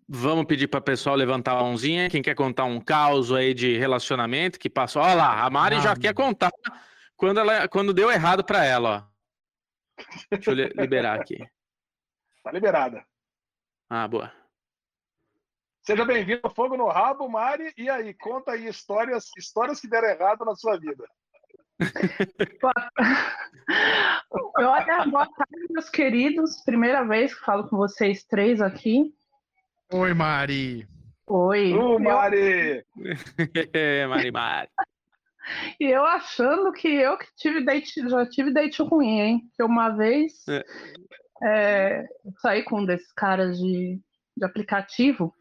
Vamos 0.09 0.47
pedir 0.47 0.67
para 0.67 0.79
o 0.79 0.83
pessoal 0.83 1.15
levantar 1.15 1.53
a 1.53 1.63
mãozinha. 1.63 2.11
Quem 2.11 2.23
quer 2.23 2.35
contar 2.35 2.65
um 2.65 2.81
caos 2.81 3.33
aí 3.33 3.55
de 3.55 3.79
relacionamento 3.79 4.59
que 4.59 4.69
passou? 4.69 5.03
Olha 5.03 5.15
lá, 5.15 5.45
a 5.45 5.51
Mari 5.51 5.77
ah, 5.77 5.81
já 5.81 5.97
quer 5.97 6.13
contar 6.15 6.51
quando, 7.19 7.41
ela, 7.41 7.69
quando 7.69 7.93
deu 7.93 8.11
errado 8.11 8.45
para 8.45 8.65
ela, 8.65 8.89
ó. 8.97 9.19
Deixa 10.31 10.53
eu 10.53 10.55
liberar 10.55 11.21
aqui. 11.21 11.37
Tá 12.45 12.53
liberada. 12.53 13.05
Ah, 13.91 14.07
boa. 14.07 14.33
Seja 15.83 16.05
bem-vindo 16.05 16.43
ao 16.45 16.55
Fogo 16.55 16.77
no 16.77 16.87
Rabo, 16.87 17.29
Mari. 17.29 17.75
E 17.77 17.91
aí, 17.91 18.15
conta 18.15 18.53
aí 18.53 18.69
histórias, 18.69 19.31
histórias 19.37 19.81
que 19.81 19.89
deram 19.89 20.09
errado 20.09 20.45
na 20.45 20.55
sua 20.55 20.79
vida. 20.79 21.05
Olha, 24.57 25.07
boa 25.07 25.27
tarde, 25.27 25.67
meus 25.71 25.91
queridos. 25.91 26.63
Primeira 26.63 27.05
vez 27.05 27.35
que 27.35 27.45
falo 27.45 27.69
com 27.69 27.77
vocês 27.77 28.23
três 28.25 28.61
aqui. 28.61 29.13
Oi, 29.93 30.15
Mari. 30.15 30.87
Oi. 31.27 31.75
Oi, 31.75 31.99
Mari. 31.99 32.85
Mari, 34.09 34.31
Mari. 34.31 34.69
E 35.81 35.85
eu 35.85 36.05
achando 36.05 36.73
que 36.73 36.89
eu 36.89 37.17
que 37.17 37.27
tive 37.37 37.65
date, 37.65 38.09
já 38.09 38.27
tive 38.27 38.53
date 38.53 38.83
ruim, 38.83 39.21
hein? 39.21 39.51
Que 39.57 39.63
uma 39.63 39.91
vez. 39.91 40.45
É. 40.49 40.65
é, 41.43 42.09
saí 42.41 42.63
com 42.65 42.81
um 42.81 42.87
desses 42.87 43.13
caras 43.13 43.59
de, 43.59 44.01
de 44.37 44.45
aplicativo. 44.45 45.35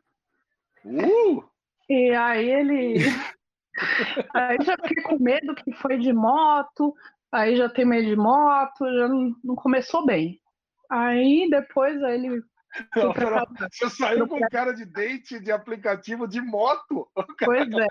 Uh! 0.86 1.44
E 1.90 2.14
aí 2.14 2.50
ele. 2.50 2.96
aí 4.34 4.58
já 4.64 4.76
fiquei 4.78 5.04
com 5.04 5.22
medo 5.22 5.56
que 5.56 5.72
foi 5.74 5.98
de 5.98 6.12
moto, 6.12 6.94
aí 7.32 7.56
já 7.56 7.70
tem 7.70 7.86
medo 7.86 8.08
de 8.08 8.16
moto, 8.16 8.86
já 8.86 9.08
não, 9.08 9.36
não 9.44 9.56
começou 9.56 10.06
bem. 10.06 10.40
Aí 10.90 11.48
depois 11.50 12.02
aí 12.04 12.16
ele. 12.16 12.42
Não, 12.96 13.14
não, 13.14 13.68
você 13.72 13.90
saiu 13.90 14.28
com 14.28 14.40
cara 14.50 14.74
de 14.74 14.86
date 14.86 15.40
de 15.40 15.52
aplicativo 15.52 16.28
de 16.28 16.42
moto. 16.42 17.10
Pois 17.44 17.70
é. 17.72 17.88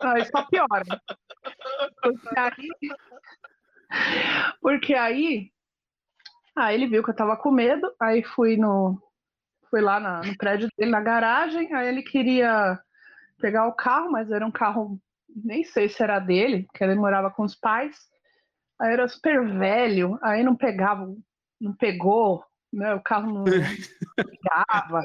Aí 0.00 0.24
só 0.26 0.44
piora. 0.44 0.84
Porque 2.02 2.38
aí. 2.38 2.68
Porque 4.60 4.94
aí. 4.94 5.52
Aí 6.54 6.74
ele 6.74 6.86
viu 6.86 7.02
que 7.02 7.10
eu 7.10 7.16
tava 7.16 7.36
com 7.36 7.50
medo, 7.50 7.92
aí 8.00 8.22
fui 8.22 8.56
no. 8.56 9.00
Fui 9.70 9.80
lá 9.80 9.98
na, 9.98 10.20
no 10.20 10.36
prédio 10.36 10.68
dele, 10.76 10.90
na 10.90 11.00
garagem, 11.00 11.72
aí 11.72 11.88
ele 11.88 12.02
queria 12.02 12.78
pegar 13.40 13.66
o 13.66 13.72
carro, 13.72 14.10
mas 14.10 14.30
era 14.30 14.46
um 14.46 14.50
carro, 14.50 15.00
nem 15.34 15.64
sei 15.64 15.88
se 15.88 16.02
era 16.02 16.18
dele, 16.18 16.64
porque 16.64 16.84
ele 16.84 16.94
morava 16.94 17.30
com 17.30 17.42
os 17.42 17.54
pais. 17.54 17.96
Aí 18.78 18.92
era 18.92 19.08
super 19.08 19.48
velho, 19.58 20.18
aí 20.22 20.42
não 20.42 20.54
pegava, 20.54 21.06
não 21.58 21.74
pegou, 21.74 22.44
né? 22.72 22.94
O 22.94 23.02
carro 23.02 23.32
não 23.32 23.44
pegava. 23.44 25.04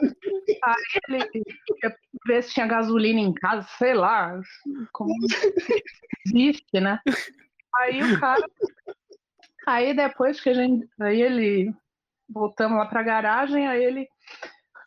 Aí 0.64 0.76
ele 1.10 1.44
ia 1.84 1.96
ver 2.26 2.44
se 2.44 2.54
tinha 2.54 2.68
gasolina 2.68 3.20
em 3.20 3.34
casa, 3.34 3.68
sei 3.78 3.94
lá, 3.94 4.40
como 4.94 5.14
existe, 6.26 6.80
né? 6.80 7.00
Aí 7.76 8.02
o 8.02 8.20
cara. 8.20 8.46
Aí 9.68 9.94
depois 9.94 10.40
que 10.40 10.50
a 10.50 10.54
gente. 10.54 10.88
Aí 11.00 11.22
ele. 11.22 11.74
Voltamos 12.30 12.78
lá 12.78 12.86
pra 12.86 13.04
garagem, 13.04 13.68
aí 13.70 13.82
ele 13.82 14.06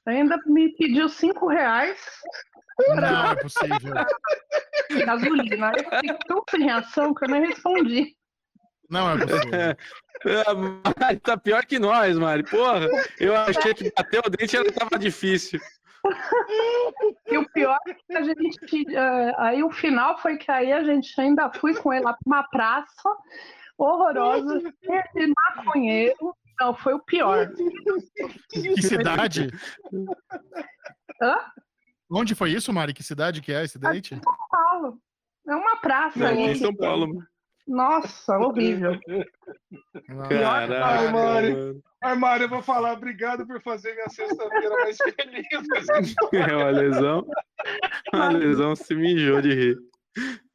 ainda 0.04 0.38
me 0.44 0.76
pediu 0.76 1.08
cinco 1.08 1.48
reais. 1.48 1.98
Não 2.88 3.30
é 3.30 3.36
possível. 3.36 3.94
Gasolina. 5.06 5.68
Aí 5.68 5.74
eu 5.78 5.90
fiquei 5.90 6.18
tão 6.26 6.42
sem 6.50 6.62
reação 6.64 7.14
que 7.14 7.24
eu 7.24 7.28
nem 7.30 7.46
respondi. 7.46 8.14
Não 8.90 9.10
é 9.10 9.18
possível. 9.18 9.76
Mari 11.00 11.20
tá 11.20 11.36
pior 11.36 11.64
que 11.64 11.78
nós, 11.78 12.18
Mari. 12.18 12.42
Porra, 12.42 12.88
eu 13.18 13.34
achei 13.36 13.72
que 13.72 13.92
bater 13.96 14.20
o 14.26 14.28
dente 14.28 14.56
ela 14.56 14.70
tava 14.72 14.98
difícil. 14.98 15.60
E 17.26 17.38
o 17.38 17.48
pior 17.50 17.78
é 17.86 17.94
que 17.94 18.16
a 18.16 18.22
gente. 18.22 18.58
Uh, 18.90 19.34
aí 19.38 19.62
o 19.62 19.70
final 19.70 20.18
foi 20.18 20.36
que 20.36 20.50
aí 20.50 20.72
a 20.72 20.82
gente 20.82 21.18
ainda 21.20 21.50
fui 21.52 21.74
com 21.74 21.92
ele 21.92 22.04
lá 22.04 22.12
pra 22.12 22.22
uma 22.26 22.42
praça 22.42 23.16
horrorosa, 23.78 24.60
de 25.14 25.34
maconheiro. 25.34 26.34
Não, 26.58 26.74
foi 26.74 26.94
o 26.94 27.00
pior. 27.00 27.50
Que 28.50 28.82
cidade? 28.82 29.48
Hã? 31.22 31.38
Onde 32.10 32.34
foi 32.34 32.50
isso, 32.50 32.72
Mari? 32.72 32.92
Que 32.92 33.02
cidade 33.02 33.40
que 33.40 33.52
é 33.52 33.64
esse 33.64 33.78
date? 33.78 34.20
São 34.22 34.48
Paulo. 34.50 34.98
É 35.48 35.54
uma 35.54 35.76
praça 35.76 36.18
Não, 36.18 36.26
aí. 36.26 36.50
em 36.50 36.54
São 36.56 36.74
Paulo. 36.74 37.22
Nossa, 37.70 38.36
horrível. 38.36 38.98
Caraca, 40.28 40.84
Ai, 40.84 41.12
Mari. 41.12 41.54
mano. 41.54 41.82
Ai, 42.02 42.14
Mário, 42.16 42.44
eu 42.44 42.48
vou 42.48 42.62
falar, 42.62 42.94
obrigado 42.94 43.46
por 43.46 43.62
fazer 43.62 43.94
minha 43.94 44.08
sexta-feira 44.08 44.70
mais 44.70 44.96
feliz. 44.96 46.14
É 46.32 46.56
uma 46.56 46.70
lesão. 46.70 47.26
Uma 48.12 48.28
lesão 48.30 48.74
se 48.74 48.92
mijou 48.92 49.40
de 49.40 49.54
rir. 49.54 49.78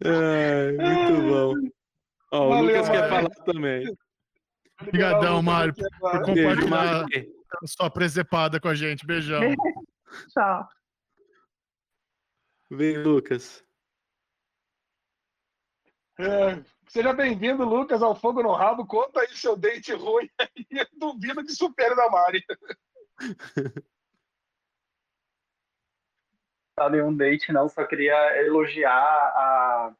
Ai, 0.04 0.71
muito 0.73 1.21
bom. 1.30 1.54
Ó, 2.34 2.47
o 2.47 2.49
Valeu, 2.49 2.65
Lucas 2.65 2.89
quer 2.89 3.10
Mari. 3.10 3.10
falar 3.10 3.45
também. 3.45 3.97
Obrigadão, 4.82 5.41
Mário, 5.41 5.73
por 5.73 6.21
compartilhar 6.25 7.06
a 7.63 7.67
sua 7.67 7.89
presepada 7.89 8.60
com 8.60 8.67
a 8.67 8.75
gente. 8.75 9.06
Beijão. 9.08 9.39
Tchau. 10.34 10.67
Vem, 12.69 12.97
Lucas. 13.04 13.63
É, 16.19 16.62
seja 16.88 17.13
bem-vindo, 17.13 17.63
Lucas, 17.63 18.02
ao 18.02 18.15
Fogo 18.15 18.41
no 18.43 18.54
Rabo. 18.54 18.86
Conta 18.86 19.21
aí 19.21 19.28
seu 19.30 19.56
date 19.56 19.93
ruim 19.93 20.30
aí. 20.39 20.65
Duvido 20.93 21.43
que 21.43 21.52
supere 21.52 21.95
da 21.95 22.10
Mari. 22.10 22.43
tá 26.76 26.89
nenhum 26.89 27.15
date, 27.15 27.52
não. 27.52 27.67
Só 27.69 27.86
queria 27.86 28.38
elogiar 28.45 28.91
a, 28.91 29.95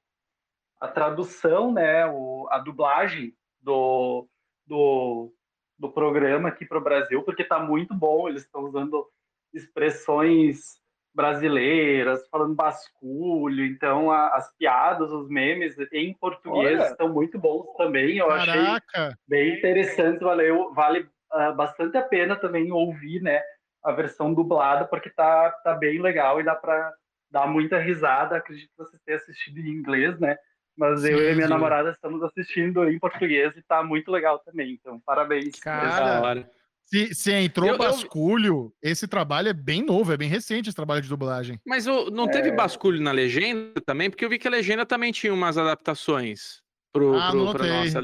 a 0.82 0.88
tradução, 0.88 1.72
né? 1.74 2.06
O, 2.08 2.48
a 2.52 2.60
dublagem 2.60 3.36
do, 3.60 4.28
do, 4.66 5.34
do 5.78 5.92
programa 5.92 6.50
aqui 6.50 6.66
para 6.66 6.78
o 6.78 6.84
Brasil, 6.84 7.24
porque 7.24 7.44
tá 7.44 7.60
muito 7.60 7.94
bom. 7.94 8.28
Eles 8.28 8.44
estão 8.44 8.64
usando 8.64 9.10
expressões 9.54 10.80
brasileiras, 11.16 12.28
falando 12.30 12.54
basculho. 12.54 13.66
Então, 13.66 14.12
a- 14.12 14.36
as 14.36 14.54
piadas, 14.58 15.12
os 15.12 15.30
memes 15.30 15.76
em 15.94 16.14
português 16.14 16.80
Olha. 16.80 16.90
estão 16.92 17.10
muito 17.10 17.40
bons 17.40 17.74
também. 17.78 18.18
Eu 18.18 18.30
achei 18.30 18.54
Caraca! 18.54 19.18
bem 19.28 19.58
interessante, 19.58 20.20
valeu, 20.24 20.74
vale 20.74 21.08
ah, 21.32 21.52
bastante 21.54 21.98
a 21.98 22.02
pena 22.02 22.36
também 22.36 22.72
ouvir, 22.72 23.22
né, 23.22 23.42
a 23.84 23.92
versão 23.92 24.34
dublada, 24.34 24.86
porque 24.86 25.10
tá, 25.10 25.50
tá 25.64 25.74
bem 25.74 26.02
legal 26.02 26.40
e 26.40 26.44
dá 26.44 26.56
para 26.56 26.94
dar 27.32 27.48
muita 27.48 27.78
risada. 27.80 28.36
Acredito 28.38 28.70
que 28.70 28.78
vocês 28.84 29.02
tenham 29.06 29.18
assistido 29.18 29.60
em 29.60 29.70
inglês, 29.70 30.20
né? 30.20 30.38
Mas 30.78 31.06
eu 31.06 31.18
Sim, 31.18 31.24
e 31.32 31.36
minha 31.36 31.48
sim. 31.48 31.54
namorada 31.54 31.90
estamos 31.92 32.22
assistindo 32.22 32.88
em 32.90 33.00
português 33.00 33.56
e 33.56 33.64
tá 33.64 33.82
muito 33.82 34.12
legal 34.12 34.40
também. 34.40 34.74
Então, 34.74 35.00
parabéns. 35.00 35.58
Cara, 35.60 35.90
Da 36.06 36.22
hora. 36.22 36.50
Se, 36.86 37.16
se 37.16 37.32
entrou 37.34 37.68
Eu- 37.68 37.74
eu- 37.74 37.80
basculho, 37.80 38.74
esse 38.82 39.08
trabalho 39.08 39.50
é 39.50 39.54
bem 39.54 39.84
novo, 39.84 40.14
é 40.14 40.18
bem 40.18 40.30
recente 40.30 40.70
esse 40.70 40.76
trabalho 40.76 41.02
de 41.02 41.10
dublagem. 41.10 41.60
Mas 41.66 41.86
não 41.86 42.28
teve 42.30 42.52
basculho 42.52 43.02
na 43.02 43.12
legenda 43.12 43.82
também? 43.86 44.10
Porque 44.10 44.24
eu 44.24 44.30
vi 44.30 44.38
que 44.38 44.48
a 44.48 44.52
legenda 44.52 44.86
também 44.86 45.12
tinha 45.12 45.34
umas 45.34 45.58
adaptações 45.58 46.62
pro, 46.94 47.16
Ah, 47.18 47.32
pro, 47.32 47.44
não 47.46 47.54
pra 47.54 47.66
nossa. 47.68 48.02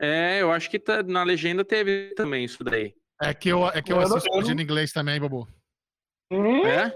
É, 0.00 0.42
eu 0.42 0.50
acho 0.52 0.68
que 0.70 0.78
tá- 0.78 1.02
na 1.02 1.22
legenda 1.22 1.64
teve 1.64 2.12
também 2.16 2.44
isso 2.44 2.62
daí. 2.64 2.92
É 3.22 3.32
que 3.34 3.48
eu, 3.48 3.66
é 3.68 3.80
que 3.82 3.92
eu 3.92 3.96
Eu 3.96 4.02
assisto 4.02 4.28
eu 4.32 4.38
legenda 4.40 4.60
em 4.62 4.64
inglês 4.64 4.92
também, 4.92 5.20
Babu. 5.20 5.46
Hum, 6.30 6.66
É? 6.66 6.92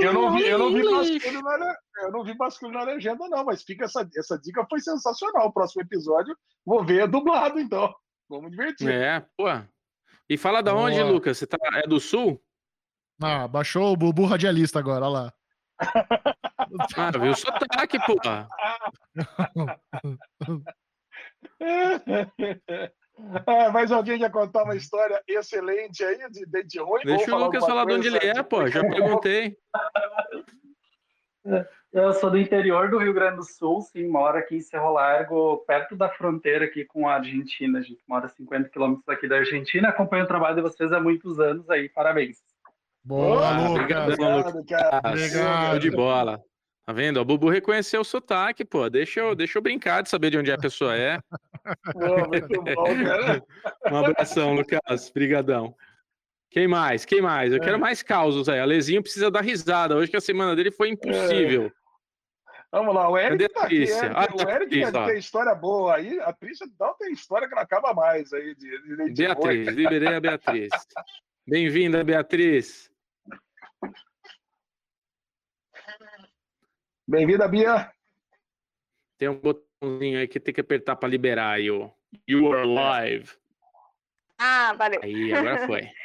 Eu 0.00 0.12
não 0.12 0.32
vi, 0.32 0.46
eu 0.46 0.58
não 0.58 0.72
vi 0.72 0.82
basculho 0.82 1.42
na, 1.42 1.76
eu 2.02 2.12
não 2.12 2.24
vi 2.24 2.34
basculho 2.34 2.72
na 2.72 2.82
legenda, 2.84 3.28
não, 3.28 3.44
mas 3.44 3.62
fica 3.62 3.84
essa, 3.84 4.08
essa 4.16 4.38
dica 4.38 4.66
foi 4.68 4.80
sensacional. 4.80 5.46
O 5.46 5.52
próximo 5.52 5.82
episódio 5.82 6.36
vou 6.64 6.84
ver 6.84 7.08
dublado, 7.08 7.58
então. 7.58 7.94
Vamos 8.28 8.50
divertir. 8.50 8.88
É, 8.88 9.24
pô. 9.36 9.44
E 10.28 10.36
fala 10.36 10.62
da 10.62 10.74
onde, 10.74 10.98
Boa. 10.98 11.10
Lucas? 11.10 11.38
Você 11.38 11.46
tá, 11.46 11.56
é 11.74 11.86
do 11.86 11.98
sul? 11.98 12.42
Ah, 13.20 13.48
baixou 13.48 13.92
o 13.92 13.96
Bubu 13.96 14.26
radialista 14.26 14.78
agora, 14.78 15.06
olha 15.06 15.20
lá. 15.20 15.32
Ah, 16.96 17.10
viu 17.12 17.30
o 17.30 17.34
sotaque, 17.34 17.98
pô. 18.04 18.14
Ah, 23.46 23.68
mais 23.72 23.90
alguém 23.92 24.18
quer 24.18 24.30
contar 24.30 24.64
uma 24.64 24.76
história 24.76 25.20
excelente 25.26 26.04
aí 26.04 26.18
de 26.30 26.46
dente 26.46 26.78
ruim? 26.78 27.02
Deixa 27.04 27.34
o 27.34 27.38
Lucas 27.38 27.64
falar 27.64 27.84
de 27.84 27.94
onde 27.94 28.08
ele 28.08 28.18
é, 28.18 28.42
pô. 28.42 28.66
Já 28.68 28.80
perguntei. 28.80 29.56
Eu 31.90 32.12
sou 32.12 32.30
do 32.30 32.36
interior 32.36 32.90
do 32.90 32.98
Rio 32.98 33.14
Grande 33.14 33.36
do 33.36 33.42
Sul, 33.44 33.80
sim, 33.80 34.06
moro 34.06 34.36
aqui 34.36 34.56
em 34.56 34.60
Cerro 34.60 34.92
Largo, 34.92 35.64
perto 35.66 35.96
da 35.96 36.10
fronteira 36.10 36.66
aqui 36.66 36.84
com 36.84 37.08
a 37.08 37.14
Argentina. 37.14 37.78
A 37.78 37.82
gente 37.82 38.02
mora 38.06 38.26
a 38.26 38.28
50 38.28 38.68
quilômetros 38.68 39.06
daqui 39.06 39.26
da 39.26 39.36
Argentina. 39.36 39.88
Acompanho 39.88 40.24
o 40.24 40.28
trabalho 40.28 40.56
de 40.56 40.62
vocês 40.62 40.92
há 40.92 41.00
muitos 41.00 41.40
anos 41.40 41.68
aí, 41.70 41.88
parabéns. 41.88 42.36
Boa, 43.02 43.48
Ah, 43.48 43.68
Lucas. 43.68 43.70
obrigado. 43.70 44.12
Ah, 44.92 45.08
Obrigado. 45.08 45.70
show 45.70 45.78
de 45.78 45.90
bola. 45.90 46.42
Tá 46.88 46.94
vendo? 46.94 47.20
O 47.20 47.24
Bubu 47.26 47.50
reconheceu 47.50 48.00
o 48.00 48.04
sotaque, 48.04 48.64
pô. 48.64 48.88
Deixa 48.88 49.20
eu, 49.20 49.34
deixa 49.34 49.58
eu 49.58 49.62
brincar 49.62 50.02
de 50.02 50.08
saber 50.08 50.30
de 50.30 50.38
onde 50.38 50.50
a 50.50 50.56
pessoa 50.56 50.96
é. 50.96 51.20
Pô, 51.92 52.28
muito 52.28 52.62
bom, 52.62 53.04
cara. 53.04 53.44
Um 53.92 53.96
abração, 53.98 54.54
Lucas. 54.54 55.10
Brigadão. 55.10 55.76
Quem 56.48 56.66
mais? 56.66 57.04
Quem 57.04 57.20
mais? 57.20 57.52
Eu 57.52 57.60
quero 57.60 57.78
mais 57.78 58.02
causos 58.02 58.48
aí. 58.48 58.58
Alezinho 58.58 59.02
precisa 59.02 59.30
dar 59.30 59.42
risada. 59.42 59.96
Hoje 59.96 60.10
que 60.10 60.16
a 60.16 60.20
semana 60.20 60.56
dele 60.56 60.70
foi 60.70 60.88
impossível. 60.88 61.70
Vamos 62.72 62.94
lá, 62.94 63.10
o 63.10 63.18
Eric 63.18 63.44
a 63.44 63.48
tá 63.50 63.62
aqui. 63.64 63.82
Eric, 63.82 64.06
Ah, 64.14 64.28
o 64.32 64.36
tá 64.38 64.54
Eric 64.54 64.82
aqui, 64.82 64.96
ó. 64.96 65.06
tem 65.08 65.18
história 65.18 65.54
boa 65.54 65.94
aí. 65.94 66.18
A 66.20 66.32
Trícia 66.32 66.66
não 66.80 66.96
tem 66.96 67.12
história 67.12 67.46
que 67.46 67.54
não 67.54 67.60
acaba 67.60 67.92
mais 67.92 68.32
aí. 68.32 68.54
De, 68.54 68.82
de 68.82 68.94
ruim. 68.94 69.12
Beatriz, 69.12 69.68
liberei 69.74 70.14
a 70.14 70.20
Beatriz. 70.20 70.70
Bem-vinda, 71.46 72.02
Beatriz. 72.02 72.87
Bem-vinda, 77.10 77.48
Bia. 77.48 77.90
Tem 79.16 79.30
um 79.30 79.40
botãozinho 79.40 80.18
aí 80.18 80.28
que 80.28 80.38
tem 80.38 80.52
que 80.52 80.60
apertar 80.60 80.94
para 80.94 81.08
liberar 81.08 81.52
aí 81.52 81.70
o 81.70 81.90
You 82.28 82.52
are 82.52 82.68
live. 82.68 83.30
Ah, 84.38 84.74
valeu. 84.74 85.00
Aí, 85.02 85.32
agora 85.32 85.66
foi. 85.66 85.88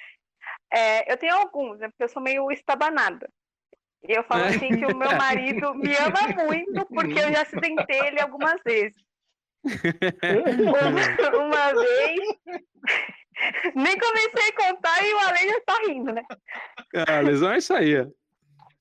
É, 0.76 1.12
eu 1.12 1.18
tenho 1.18 1.36
alguns, 1.36 1.78
né? 1.78 1.88
Porque 1.90 2.04
eu 2.04 2.10
sou 2.10 2.20
meio 2.20 2.52
estabanada. 2.52 3.30
E 4.10 4.12
eu 4.12 4.24
falo 4.24 4.46
assim 4.46 4.76
que 4.76 4.86
o 4.88 4.98
meu 4.98 5.12
marido 5.22 5.76
me 5.76 5.96
ama 5.98 6.44
muito 6.46 6.84
porque 6.88 7.20
eu 7.20 7.32
já 7.32 7.44
acidentei 7.44 8.00
ele 8.08 8.20
algumas 8.20 8.60
vezes. 8.66 8.98
uma, 9.62 11.38
uma 11.46 11.74
vez. 11.74 12.20
Nem 13.76 14.00
comecei 14.00 14.50
a 14.50 14.56
contar 14.56 15.06
e 15.06 15.14
o 15.14 15.20
Ale 15.20 15.50
já 15.50 15.62
tá 15.62 15.78
rindo, 15.86 16.12
né? 16.12 16.24
Ah, 16.96 17.18
a 17.18 17.22
lesão 17.22 17.52
é 17.52 17.60
isso 17.60 17.74
aí. 17.74 17.94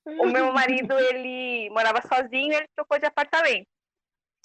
O 0.05 0.25
meu 0.25 0.51
marido, 0.51 0.97
ele 0.99 1.69
morava 1.69 2.01
sozinho, 2.01 2.53
ele 2.53 2.67
trocou 2.75 2.99
de 2.99 3.05
apartamento. 3.05 3.67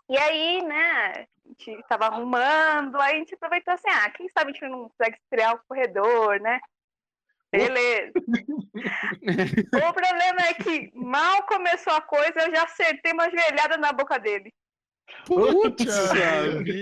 E 0.08 0.16
aí, 0.16 0.62
né, 0.62 1.26
a 1.44 1.48
gente 1.48 1.82
tava 1.88 2.06
arrumando, 2.06 3.00
aí 3.00 3.16
a 3.16 3.18
gente 3.18 3.34
aproveitou 3.34 3.74
assim, 3.74 3.90
ah, 3.90 4.10
quem 4.10 4.28
sabe 4.28 4.50
a 4.50 4.54
gente 4.54 4.68
não 4.68 4.88
consegue 4.88 5.16
estrear 5.16 5.54
o 5.54 5.60
corredor, 5.68 6.40
né? 6.40 6.60
Beleza. 7.50 8.12
o 9.74 9.92
problema 9.92 10.40
é 10.48 10.54
que 10.54 10.90
mal 10.94 11.42
começou 11.44 11.92
a 11.92 12.00
coisa, 12.00 12.40
eu 12.40 12.54
já 12.54 12.64
acertei 12.64 13.12
uma 13.12 13.28
joelhada 13.30 13.76
na 13.76 13.92
boca 13.92 14.18
dele. 14.18 14.52
Putz. 15.26 15.84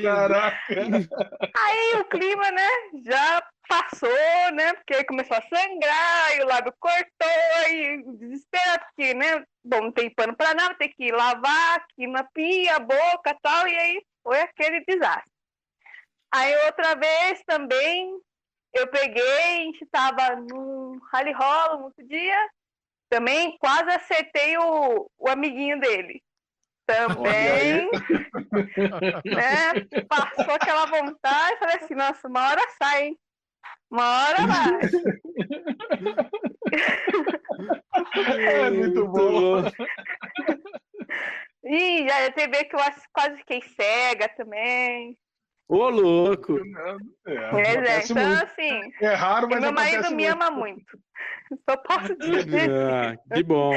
Caraca. 0.02 0.74
Aí 1.56 2.00
o 2.00 2.04
clima, 2.04 2.50
né, 2.50 2.68
já 3.04 3.42
passou, 3.68 4.52
né, 4.52 4.72
porque 4.74 4.94
aí 4.94 5.04
começou 5.04 5.36
a 5.36 5.42
sangrar, 5.42 6.36
e 6.36 6.42
o 6.42 6.46
lábio 6.46 6.74
cortou, 6.78 7.68
e 7.70 8.02
desespero, 8.18 8.80
porque, 8.86 9.14
né, 9.14 9.44
bom, 9.64 9.82
não 9.82 9.92
tem 9.92 10.10
pano 10.10 10.36
pra 10.36 10.54
nada, 10.54 10.74
tem 10.74 10.92
que 10.92 11.10
lavar 11.10 11.76
aqui 11.76 12.06
na 12.06 12.24
pia, 12.24 12.76
a 12.76 12.80
boca 12.80 13.30
e 13.30 13.40
tal, 13.42 13.68
e 13.68 13.76
aí 13.76 14.06
foi 14.22 14.40
aquele 14.40 14.84
desastre. 14.84 15.32
Aí 16.32 16.54
outra 16.66 16.94
vez 16.96 17.42
também, 17.46 18.18
eu 18.72 18.86
peguei, 18.88 19.22
a 19.22 19.64
gente 19.64 19.86
tava 19.86 20.36
num 20.36 20.98
rally 21.12 21.32
rola 21.32 21.76
um 21.76 21.84
outro 21.84 22.06
dia, 22.06 22.48
também 23.08 23.56
quase 23.58 23.90
acertei 23.90 24.58
o, 24.58 25.10
o 25.18 25.28
amiguinho 25.28 25.78
dele. 25.80 26.22
Também, 26.86 27.90
né? 29.24 30.04
Passou 30.08 30.54
aquela 30.54 30.86
vontade, 30.86 31.58
falei 31.58 31.76
assim, 31.76 31.94
nossa, 31.94 32.28
uma 32.28 32.48
hora 32.48 32.62
sai, 32.80 33.06
hein? 33.06 33.18
Uma 33.90 34.26
hora 34.26 34.46
vai. 34.46 34.80
É 38.38 38.70
muito 38.70 39.06
bom. 39.08 39.62
Ih, 41.64 42.08
já 42.08 42.30
teve 42.32 42.64
que 42.64 42.76
eu 42.76 42.80
acho- 42.80 43.02
quase 43.12 43.36
fiquei 43.38 43.60
cega 43.62 44.28
também. 44.36 45.16
Ô, 45.68 45.88
louco. 45.88 46.58
É, 47.26 47.50
Pois 47.50 47.68
é, 47.68 48.04
então 48.04 48.28
muito. 48.28 48.44
assim, 48.44 48.80
É 49.00 49.14
raro, 49.14 49.48
mas 49.50 49.60
meu 49.60 49.72
marido 49.72 50.10
me 50.10 50.24
muito. 50.28 50.32
ama 50.32 50.50
muito. 50.50 50.98
Só 51.68 51.76
posso 51.76 52.16
dizer. 52.16 52.70
Ah, 52.70 53.16
que 53.34 53.42
bom. 53.42 53.72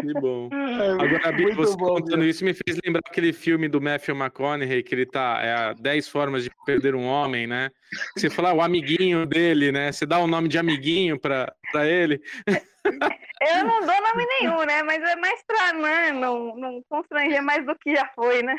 Que 0.00 0.20
bom. 0.20 0.48
É, 0.54 0.90
Agora, 0.92 1.32
Bia, 1.32 1.54
você 1.54 1.76
bom, 1.76 1.86
contando 1.86 2.20
Bia. 2.20 2.30
isso 2.30 2.44
me 2.44 2.54
fez 2.54 2.78
lembrar 2.84 3.02
aquele 3.06 3.32
filme 3.32 3.68
do 3.68 3.80
Matthew 3.80 4.14
McConaughey, 4.16 4.82
que 4.82 4.94
ele 4.94 5.06
tá. 5.06 5.40
É 5.42 5.52
a 5.52 5.72
10 5.74 6.08
formas 6.08 6.44
de 6.44 6.50
perder 6.66 6.94
um 6.94 7.04
homem, 7.04 7.46
né? 7.46 7.70
Você 8.16 8.30
fala 8.30 8.50
ah, 8.50 8.54
o 8.54 8.62
amiguinho 8.62 9.26
dele, 9.26 9.72
né? 9.72 9.92
Você 9.92 10.06
dá 10.06 10.18
o 10.18 10.26
nome 10.26 10.48
de 10.48 10.58
amiguinho 10.58 11.18
pra, 11.18 11.52
pra 11.72 11.86
ele. 11.86 12.20
Eu 13.40 13.64
não 13.64 13.80
dou 13.80 13.94
nome 14.02 14.26
nenhum, 14.40 14.64
né? 14.64 14.82
Mas 14.82 15.02
é 15.02 15.16
mais 15.16 15.42
pra 15.46 15.72
né, 15.74 16.12
não, 16.12 16.56
não 16.56 16.82
constranger 16.88 17.42
mais 17.42 17.64
do 17.66 17.74
que 17.78 17.94
já 17.94 18.06
foi, 18.14 18.42
né? 18.42 18.56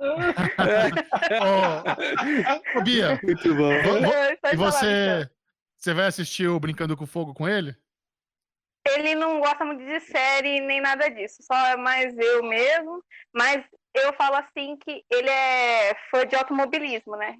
Ô, 0.00 0.14
ô, 2.78 2.82
Bia, 2.82 3.18
Muito 3.22 3.54
bom. 3.54 3.72
e 4.52 4.56
você, 4.56 5.30
você 5.76 5.94
vai 5.94 6.06
assistir 6.06 6.48
o 6.48 6.60
Brincando 6.60 6.96
com 6.96 7.06
Fogo 7.06 7.32
com 7.34 7.48
ele? 7.48 7.74
Ele 8.88 9.14
não 9.14 9.40
gosta 9.40 9.64
muito 9.64 9.84
de 9.84 9.98
série 10.00 10.60
nem 10.60 10.80
nada 10.80 11.08
disso, 11.08 11.42
só 11.42 11.54
é 11.66 11.76
mais 11.76 12.16
eu 12.16 12.42
mesmo. 12.44 13.02
Mas 13.32 13.64
eu 13.94 14.12
falo 14.14 14.36
assim 14.36 14.76
que 14.76 15.04
ele 15.10 15.28
é 15.28 15.94
fã 16.10 16.26
de 16.26 16.36
automobilismo, 16.36 17.16
né? 17.16 17.36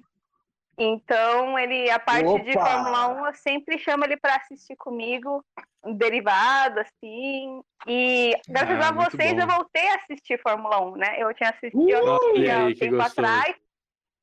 Então, 0.77 1.57
ele, 1.57 1.89
a 1.89 1.99
parte 1.99 2.39
de 2.43 2.51
Opa! 2.51 2.65
Fórmula 2.65 3.07
1, 3.23 3.25
eu 3.25 3.33
sempre 3.33 3.79
chamo 3.79 4.03
ele 4.05 4.15
para 4.15 4.35
assistir 4.35 4.75
comigo, 4.75 5.43
um 5.83 5.93
derivado, 5.95 6.79
assim. 6.79 7.61
E 7.87 8.35
graças 8.47 8.79
Ah, 8.79 8.89
a 8.89 8.91
vocês 8.91 9.33
bom. 9.33 9.41
eu 9.41 9.47
voltei 9.47 9.87
a 9.89 9.95
assistir 9.95 10.39
Fórmula 10.39 10.79
1, 10.81 10.95
né? 10.97 11.15
Eu 11.17 11.33
tinha 11.33 11.49
assistido 11.49 11.95
há 11.95 12.65
um 12.65 12.73
tempo 12.75 13.01
atrás. 13.01 13.55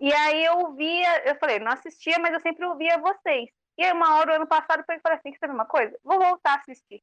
E 0.00 0.12
aí 0.12 0.44
eu 0.44 0.72
via, 0.74 1.28
eu 1.28 1.36
falei, 1.36 1.58
não 1.58 1.72
assistia, 1.72 2.18
mas 2.20 2.32
eu 2.32 2.40
sempre 2.40 2.64
ouvia 2.66 2.98
vocês. 2.98 3.48
E 3.76 3.84
aí 3.84 3.92
uma 3.92 4.18
hora, 4.18 4.36
ano 4.36 4.46
passado, 4.46 4.84
eu 4.88 5.00
falei 5.00 5.18
assim, 5.18 5.32
que 5.32 5.38
sabe 5.38 5.52
uma 5.52 5.66
coisa? 5.66 5.96
Vou 6.04 6.20
voltar 6.20 6.54
a 6.54 6.60
assistir. 6.60 7.02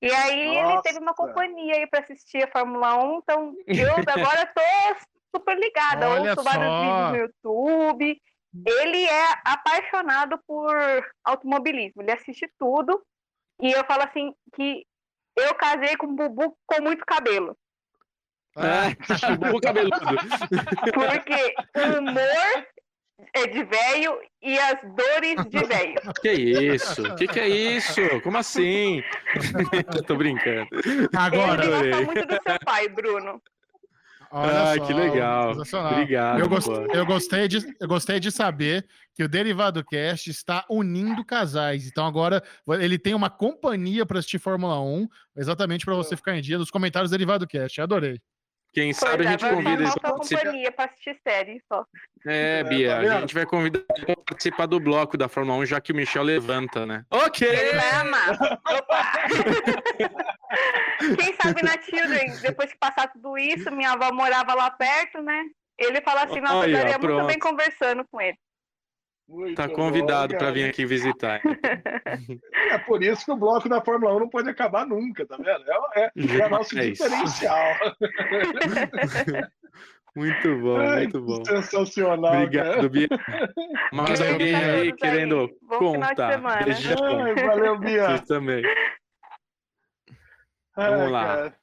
E 0.00 0.10
aí 0.12 0.56
ele 0.58 0.80
teve 0.82 0.98
uma 0.98 1.14
Nossa. 1.18 1.22
companhia 1.22 1.74
aí 1.76 1.86
para 1.86 2.00
assistir 2.00 2.44
a 2.44 2.50
Fórmula 2.50 3.02
1, 3.04 3.18
então 3.18 3.54
eu 3.66 3.94
agora 4.40 4.46
tô 4.54 4.60
super 5.34 5.58
ligada, 5.58 6.08
Olha 6.08 6.30
ouço 6.30 6.44
vários 6.44 6.66
só. 6.66 6.80
vídeos 6.80 7.10
no 7.10 7.16
YouTube. 7.16 8.22
Ele 8.64 9.04
é 9.04 9.26
apaixonado 9.44 10.38
por 10.46 10.74
automobilismo, 11.24 12.02
ele 12.02 12.12
assiste 12.12 12.48
tudo. 12.58 13.02
E 13.60 13.72
eu 13.72 13.84
falo 13.84 14.02
assim 14.02 14.32
que 14.54 14.86
eu 15.36 15.54
casei 15.54 15.96
com 15.96 16.06
um 16.06 16.16
bubu 16.16 16.56
com 16.66 16.82
muito 16.82 17.04
cabelo. 17.04 17.56
Ah, 18.56 18.88
Bubu 19.38 19.60
cabeludo. 19.60 19.98
Porque 20.94 21.54
o 21.76 21.98
humor 21.98 22.66
é 23.34 23.46
de 23.46 23.64
velho 23.64 24.20
e 24.42 24.58
as 24.58 24.80
dores 24.82 25.44
de 25.48 25.66
velho. 25.66 25.94
Que 26.20 26.32
isso? 26.32 27.14
Que 27.16 27.28
que 27.28 27.40
é 27.40 27.48
isso? 27.48 28.00
Como 28.22 28.38
assim? 28.38 29.02
Tô 30.06 30.16
brincando. 30.16 30.68
Agora, 31.14 31.64
Ele 31.64 31.90
gosta 31.90 32.04
muito 32.06 32.26
do 32.26 32.42
seu 32.42 32.58
pai, 32.64 32.88
Bruno. 32.88 33.42
Olha 34.30 34.62
Ai, 34.62 34.78
só, 34.78 34.84
que 34.86 34.92
legal. 34.92 35.52
Obrigado. 35.92 36.40
Eu, 36.40 36.48
gost- 36.48 36.68
eu 36.68 37.06
gostei 37.06 37.48
de, 37.48 37.74
eu 37.80 37.88
gostei 37.88 38.20
de 38.20 38.30
saber 38.30 38.86
que 39.14 39.22
o 39.24 39.28
Derivado 39.28 39.84
Cast 39.84 40.30
está 40.30 40.64
unindo 40.70 41.24
casais. 41.24 41.86
Então 41.86 42.06
agora 42.06 42.42
ele 42.80 42.98
tem 42.98 43.14
uma 43.14 43.30
companhia 43.30 44.04
para 44.04 44.18
assistir 44.18 44.38
Fórmula 44.38 44.80
1, 44.80 45.08
exatamente 45.36 45.84
para 45.84 45.94
você 45.94 46.16
ficar 46.16 46.36
em 46.36 46.40
dia 46.42 46.58
nos 46.58 46.70
comentários 46.70 47.10
do 47.10 47.14
Derivado 47.14 47.46
Cast. 47.46 47.80
Adorei. 47.80 48.20
Quem 48.76 48.92
Pois 48.92 48.96
sabe 48.98 49.24
a 49.24 49.26
é, 49.26 49.30
gente 49.32 49.40
vai 49.40 49.54
convida 49.54 49.82
eles 49.84 49.94
pra 49.94 50.10
participar. 50.10 50.40
companhia 50.44 50.70
pra 50.70 50.84
assistir 50.84 51.18
série 51.26 51.62
só. 51.66 51.86
É, 52.26 52.58
É, 52.60 52.64
Bia, 52.64 52.88
tá 52.90 52.96
a 52.96 53.00
vendo? 53.00 53.20
gente 53.20 53.34
vai 53.34 53.46
convidar 53.46 53.80
ele 53.96 54.04
pra 54.04 54.16
participar 54.16 54.66
do 54.66 54.78
bloco 54.78 55.16
da 55.16 55.28
Fórmula 55.30 55.56
1, 55.60 55.64
já 55.64 55.80
que 55.80 55.92
o 55.92 55.96
Michel 55.96 56.22
levanta, 56.22 56.84
né? 56.84 57.02
Ok! 57.10 57.48
Ele 57.48 57.72
vai 57.72 57.90
amar. 57.92 58.32
Opa! 58.32 59.12
Quem 61.18 61.34
sabe 61.40 61.62
na 61.62 61.80
Children, 61.80 62.36
depois 62.42 62.70
que 62.70 62.78
passar 62.78 63.08
tudo 63.08 63.38
isso, 63.38 63.70
minha 63.70 63.92
avó 63.92 64.12
morava 64.12 64.52
lá 64.52 64.70
perto, 64.70 65.22
né? 65.22 65.42
Ele 65.78 66.00
fala 66.02 66.24
assim, 66.24 66.40
nossa, 66.42 66.66
Aí, 66.66 66.72
eu 66.72 66.78
ó, 66.78 66.82
daria 66.82 66.98
muito 66.98 67.26
bem 67.26 67.38
conversando 67.38 68.04
com 68.10 68.20
ele. 68.20 68.36
Muito 69.28 69.56
Tá 69.56 69.68
convidado 69.68 70.28
pra 70.30 70.38
cara. 70.38 70.52
vir 70.52 70.68
aqui 70.70 70.86
visitar. 70.86 71.40
É 72.70 72.78
por 72.78 73.02
isso 73.02 73.24
que 73.24 73.30
o 73.32 73.36
bloco 73.36 73.68
da 73.68 73.80
Fórmula 73.84 74.14
1 74.16 74.20
não 74.20 74.28
pode 74.28 74.48
acabar 74.50 74.86
nunca, 74.86 75.24
tá 75.26 75.36
vendo? 75.36 75.64
É, 75.96 76.00
é, 76.04 76.10
é 76.16 76.48
nosso 76.48 76.74
Jamais. 76.74 76.98
diferencial. 76.98 77.74
Muito 80.16 80.58
bom, 80.60 80.78
Ai, 80.78 81.02
muito 81.02 81.20
bom. 81.20 81.44
Sensacional. 81.44 82.32
Obrigado, 82.36 82.88
Bia. 82.88 83.06
Mais 83.92 84.18
alguém 84.18 84.54
aí 84.54 84.80
aí. 84.80 84.92
querendo 84.94 85.46
Bom 85.60 85.92
final 85.92 86.14
de 86.14 86.16
contar? 86.16 86.40
Ai, 86.46 87.34
valeu, 87.34 87.78
Bia. 87.78 88.06
Vocês 88.06 88.22
também. 88.22 88.62
Ai, 90.76 90.90
Vamos 90.90 91.10
lá. 91.12 91.24
cara, 91.26 91.54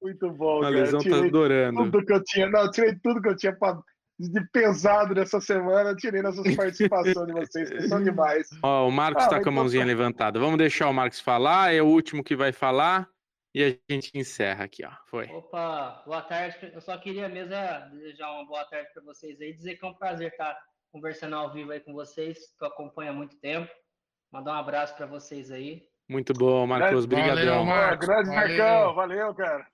Muito 0.00 0.30
bom, 0.30 0.62
A 0.62 0.68
lesão 0.68 1.00
tá 1.02 1.16
adorando. 1.16 1.90
tudo 1.90 2.06
que 2.06 2.12
eu 2.12 2.22
tinha. 2.22 2.48
Não, 2.48 2.60
eu 2.66 2.70
tirei 2.70 2.94
tudo 3.02 3.20
que 3.20 3.28
eu 3.30 3.36
tinha 3.36 3.52
pra- 3.56 3.80
de 4.18 4.40
pesado 4.52 5.14
nessa 5.14 5.40
semana. 5.40 5.94
Tirei 5.94 6.22
nessas 6.22 6.54
participações 6.56 7.26
de 7.26 7.32
vocês, 7.32 7.70
que 7.70 7.82
são 7.88 8.02
demais. 8.02 8.48
Ó, 8.62 8.88
o 8.88 8.90
Marcos 8.92 9.24
Ah, 9.24 9.28
tá 9.28 9.42
com 9.42 9.48
a 9.48 9.52
mãozinha 9.52 9.84
tá. 9.84 9.86
levantada. 9.86 10.40
Vamos 10.40 10.58
deixar 10.58 10.88
o 10.88 10.94
Marcos 10.94 11.20
falar, 11.20 11.72
é 11.74 11.80
o 11.80 11.86
último 11.86 12.24
que 12.24 12.34
vai 12.36 12.52
falar 12.52 13.08
e 13.54 13.64
a 13.64 13.92
gente 13.92 14.10
encerra 14.14 14.64
aqui, 14.64 14.84
ó. 14.84 14.90
Foi. 15.06 15.26
Opa, 15.26 16.02
boa 16.04 16.22
tarde. 16.22 16.56
Eu 16.72 16.80
só 16.80 16.96
queria 16.98 17.28
mesmo 17.28 17.54
é, 17.54 17.88
desejar 17.90 18.30
uma 18.32 18.46
boa 18.46 18.64
tarde 18.64 18.88
para 18.92 19.02
vocês 19.02 19.40
aí, 19.40 19.52
dizer 19.52 19.76
que 19.76 19.84
é 19.84 19.88
um 19.88 19.94
prazer 19.94 20.28
estar 20.32 20.56
conversando 20.92 21.36
ao 21.36 21.52
vivo 21.52 21.70
aí 21.72 21.80
com 21.80 21.92
vocês, 21.92 22.38
que 22.58 22.64
eu 22.64 22.68
acompanho 22.68 23.10
há 23.10 23.14
muito 23.14 23.36
tempo. 23.40 23.70
Mandar 24.32 24.52
um 24.52 24.58
abraço 24.58 24.94
para 24.96 25.06
vocês 25.06 25.50
aí. 25.50 25.82
Muito 26.08 26.32
bom, 26.32 26.66
Marcos. 26.66 27.06
Valeu, 27.06 27.06
Brigadão. 27.06 27.64
Mar- 27.64 27.94
Ó, 27.94 27.96
grande 27.96 28.28
valeu. 28.30 28.58
Marcão, 28.58 28.94
valeu, 28.94 29.34
cara. 29.34 29.66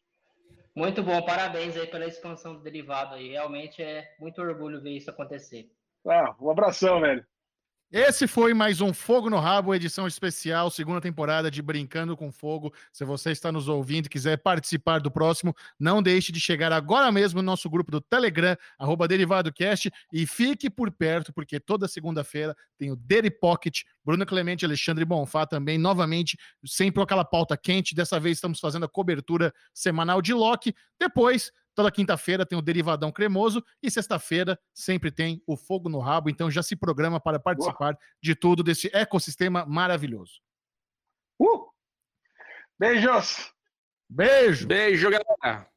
Muito 0.75 1.03
bom, 1.03 1.23
parabéns 1.23 1.77
aí 1.77 1.87
pela 1.87 2.07
expansão 2.07 2.55
do 2.55 2.61
derivado 2.61 3.15
aí. 3.15 3.31
Realmente 3.31 3.83
é 3.83 4.15
muito 4.19 4.41
orgulho 4.43 4.83
ver 4.83 4.97
isso 4.97 5.09
acontecer. 5.09 5.71
Ah, 6.07 6.35
um 6.41 6.51
abração, 6.51 7.01
velho. 7.01 7.25
Esse 7.97 8.27
foi 8.27 8.53
mais 8.55 8.81
um 8.81 8.93
Fogo 8.93 9.31
no 9.31 9.39
Rabo, 9.39 9.73
edição 9.73 10.05
especial, 10.05 10.69
segunda 10.69 11.01
temporada 11.01 11.49
de 11.49 11.63
Brincando 11.63 12.17
com 12.17 12.33
Fogo. 12.33 12.75
Se 12.93 13.05
você 13.05 13.31
está 13.31 13.53
nos 13.53 13.69
ouvindo 13.69 14.07
e 14.07 14.09
quiser 14.09 14.37
participar 14.37 14.99
do 14.99 15.13
próximo, 15.13 15.55
não 15.79 16.03
deixe 16.03 16.33
de 16.33 16.41
chegar 16.41 16.73
agora 16.73 17.13
mesmo 17.13 17.41
no 17.41 17.47
nosso 17.47 17.71
grupo 17.71 17.93
do 17.93 18.01
Telegram, 18.01 18.57
arroba 18.77 19.07
DerivadoCast, 19.07 19.93
e 20.13 20.27
fique 20.27 20.69
por 20.69 20.91
perto, 20.91 21.33
porque 21.33 21.61
toda 21.61 21.87
segunda-feira 21.87 22.57
tem 22.77 22.91
o 22.91 22.97
Deri 22.97 23.31
Pocket, 23.31 23.83
Bruno 24.05 24.27
Clemente, 24.27 24.65
Alexandre 24.65 25.05
Bonfá 25.05 25.47
também, 25.47 25.79
novamente, 25.79 26.37
sempre 26.67 26.97
com 26.97 27.03
aquela 27.03 27.25
pauta 27.25 27.57
quente. 27.57 27.95
Dessa 27.95 28.19
vez 28.19 28.39
estamos 28.39 28.59
fazendo 28.59 28.87
a 28.87 28.89
cobertura 28.89 29.55
semanal 29.73 30.21
de 30.21 30.35
Loki. 30.35 30.75
Depois 30.99 31.53
Toda 31.75 31.91
quinta-feira 31.91 32.47
tem 32.47 32.57
o 32.57 32.63
Derivadão 32.63 33.11
Cremoso 33.11 33.65
e 33.83 33.91
sexta-feira 33.91 34.59
sempre 34.73 35.11
tem 35.11 35.43
o 35.47 35.57
Fogo 35.57 35.89
no 35.89 35.99
Rabo. 35.99 36.31
Então 36.31 36.51
já 36.51 36.63
se 36.63 36.77
programa 36.77 37.21
para 37.21 37.41
participar 37.41 37.95
Boa. 37.95 37.99
de 38.23 38.35
tudo 38.35 38.63
desse 38.63 38.89
ecossistema 38.95 39.67
maravilhoso. 39.67 40.41
Uh! 41.39 41.69
Beijos! 42.79 43.53
Beijo! 44.09 44.67
Beijo, 44.67 45.11
galera! 45.11 45.74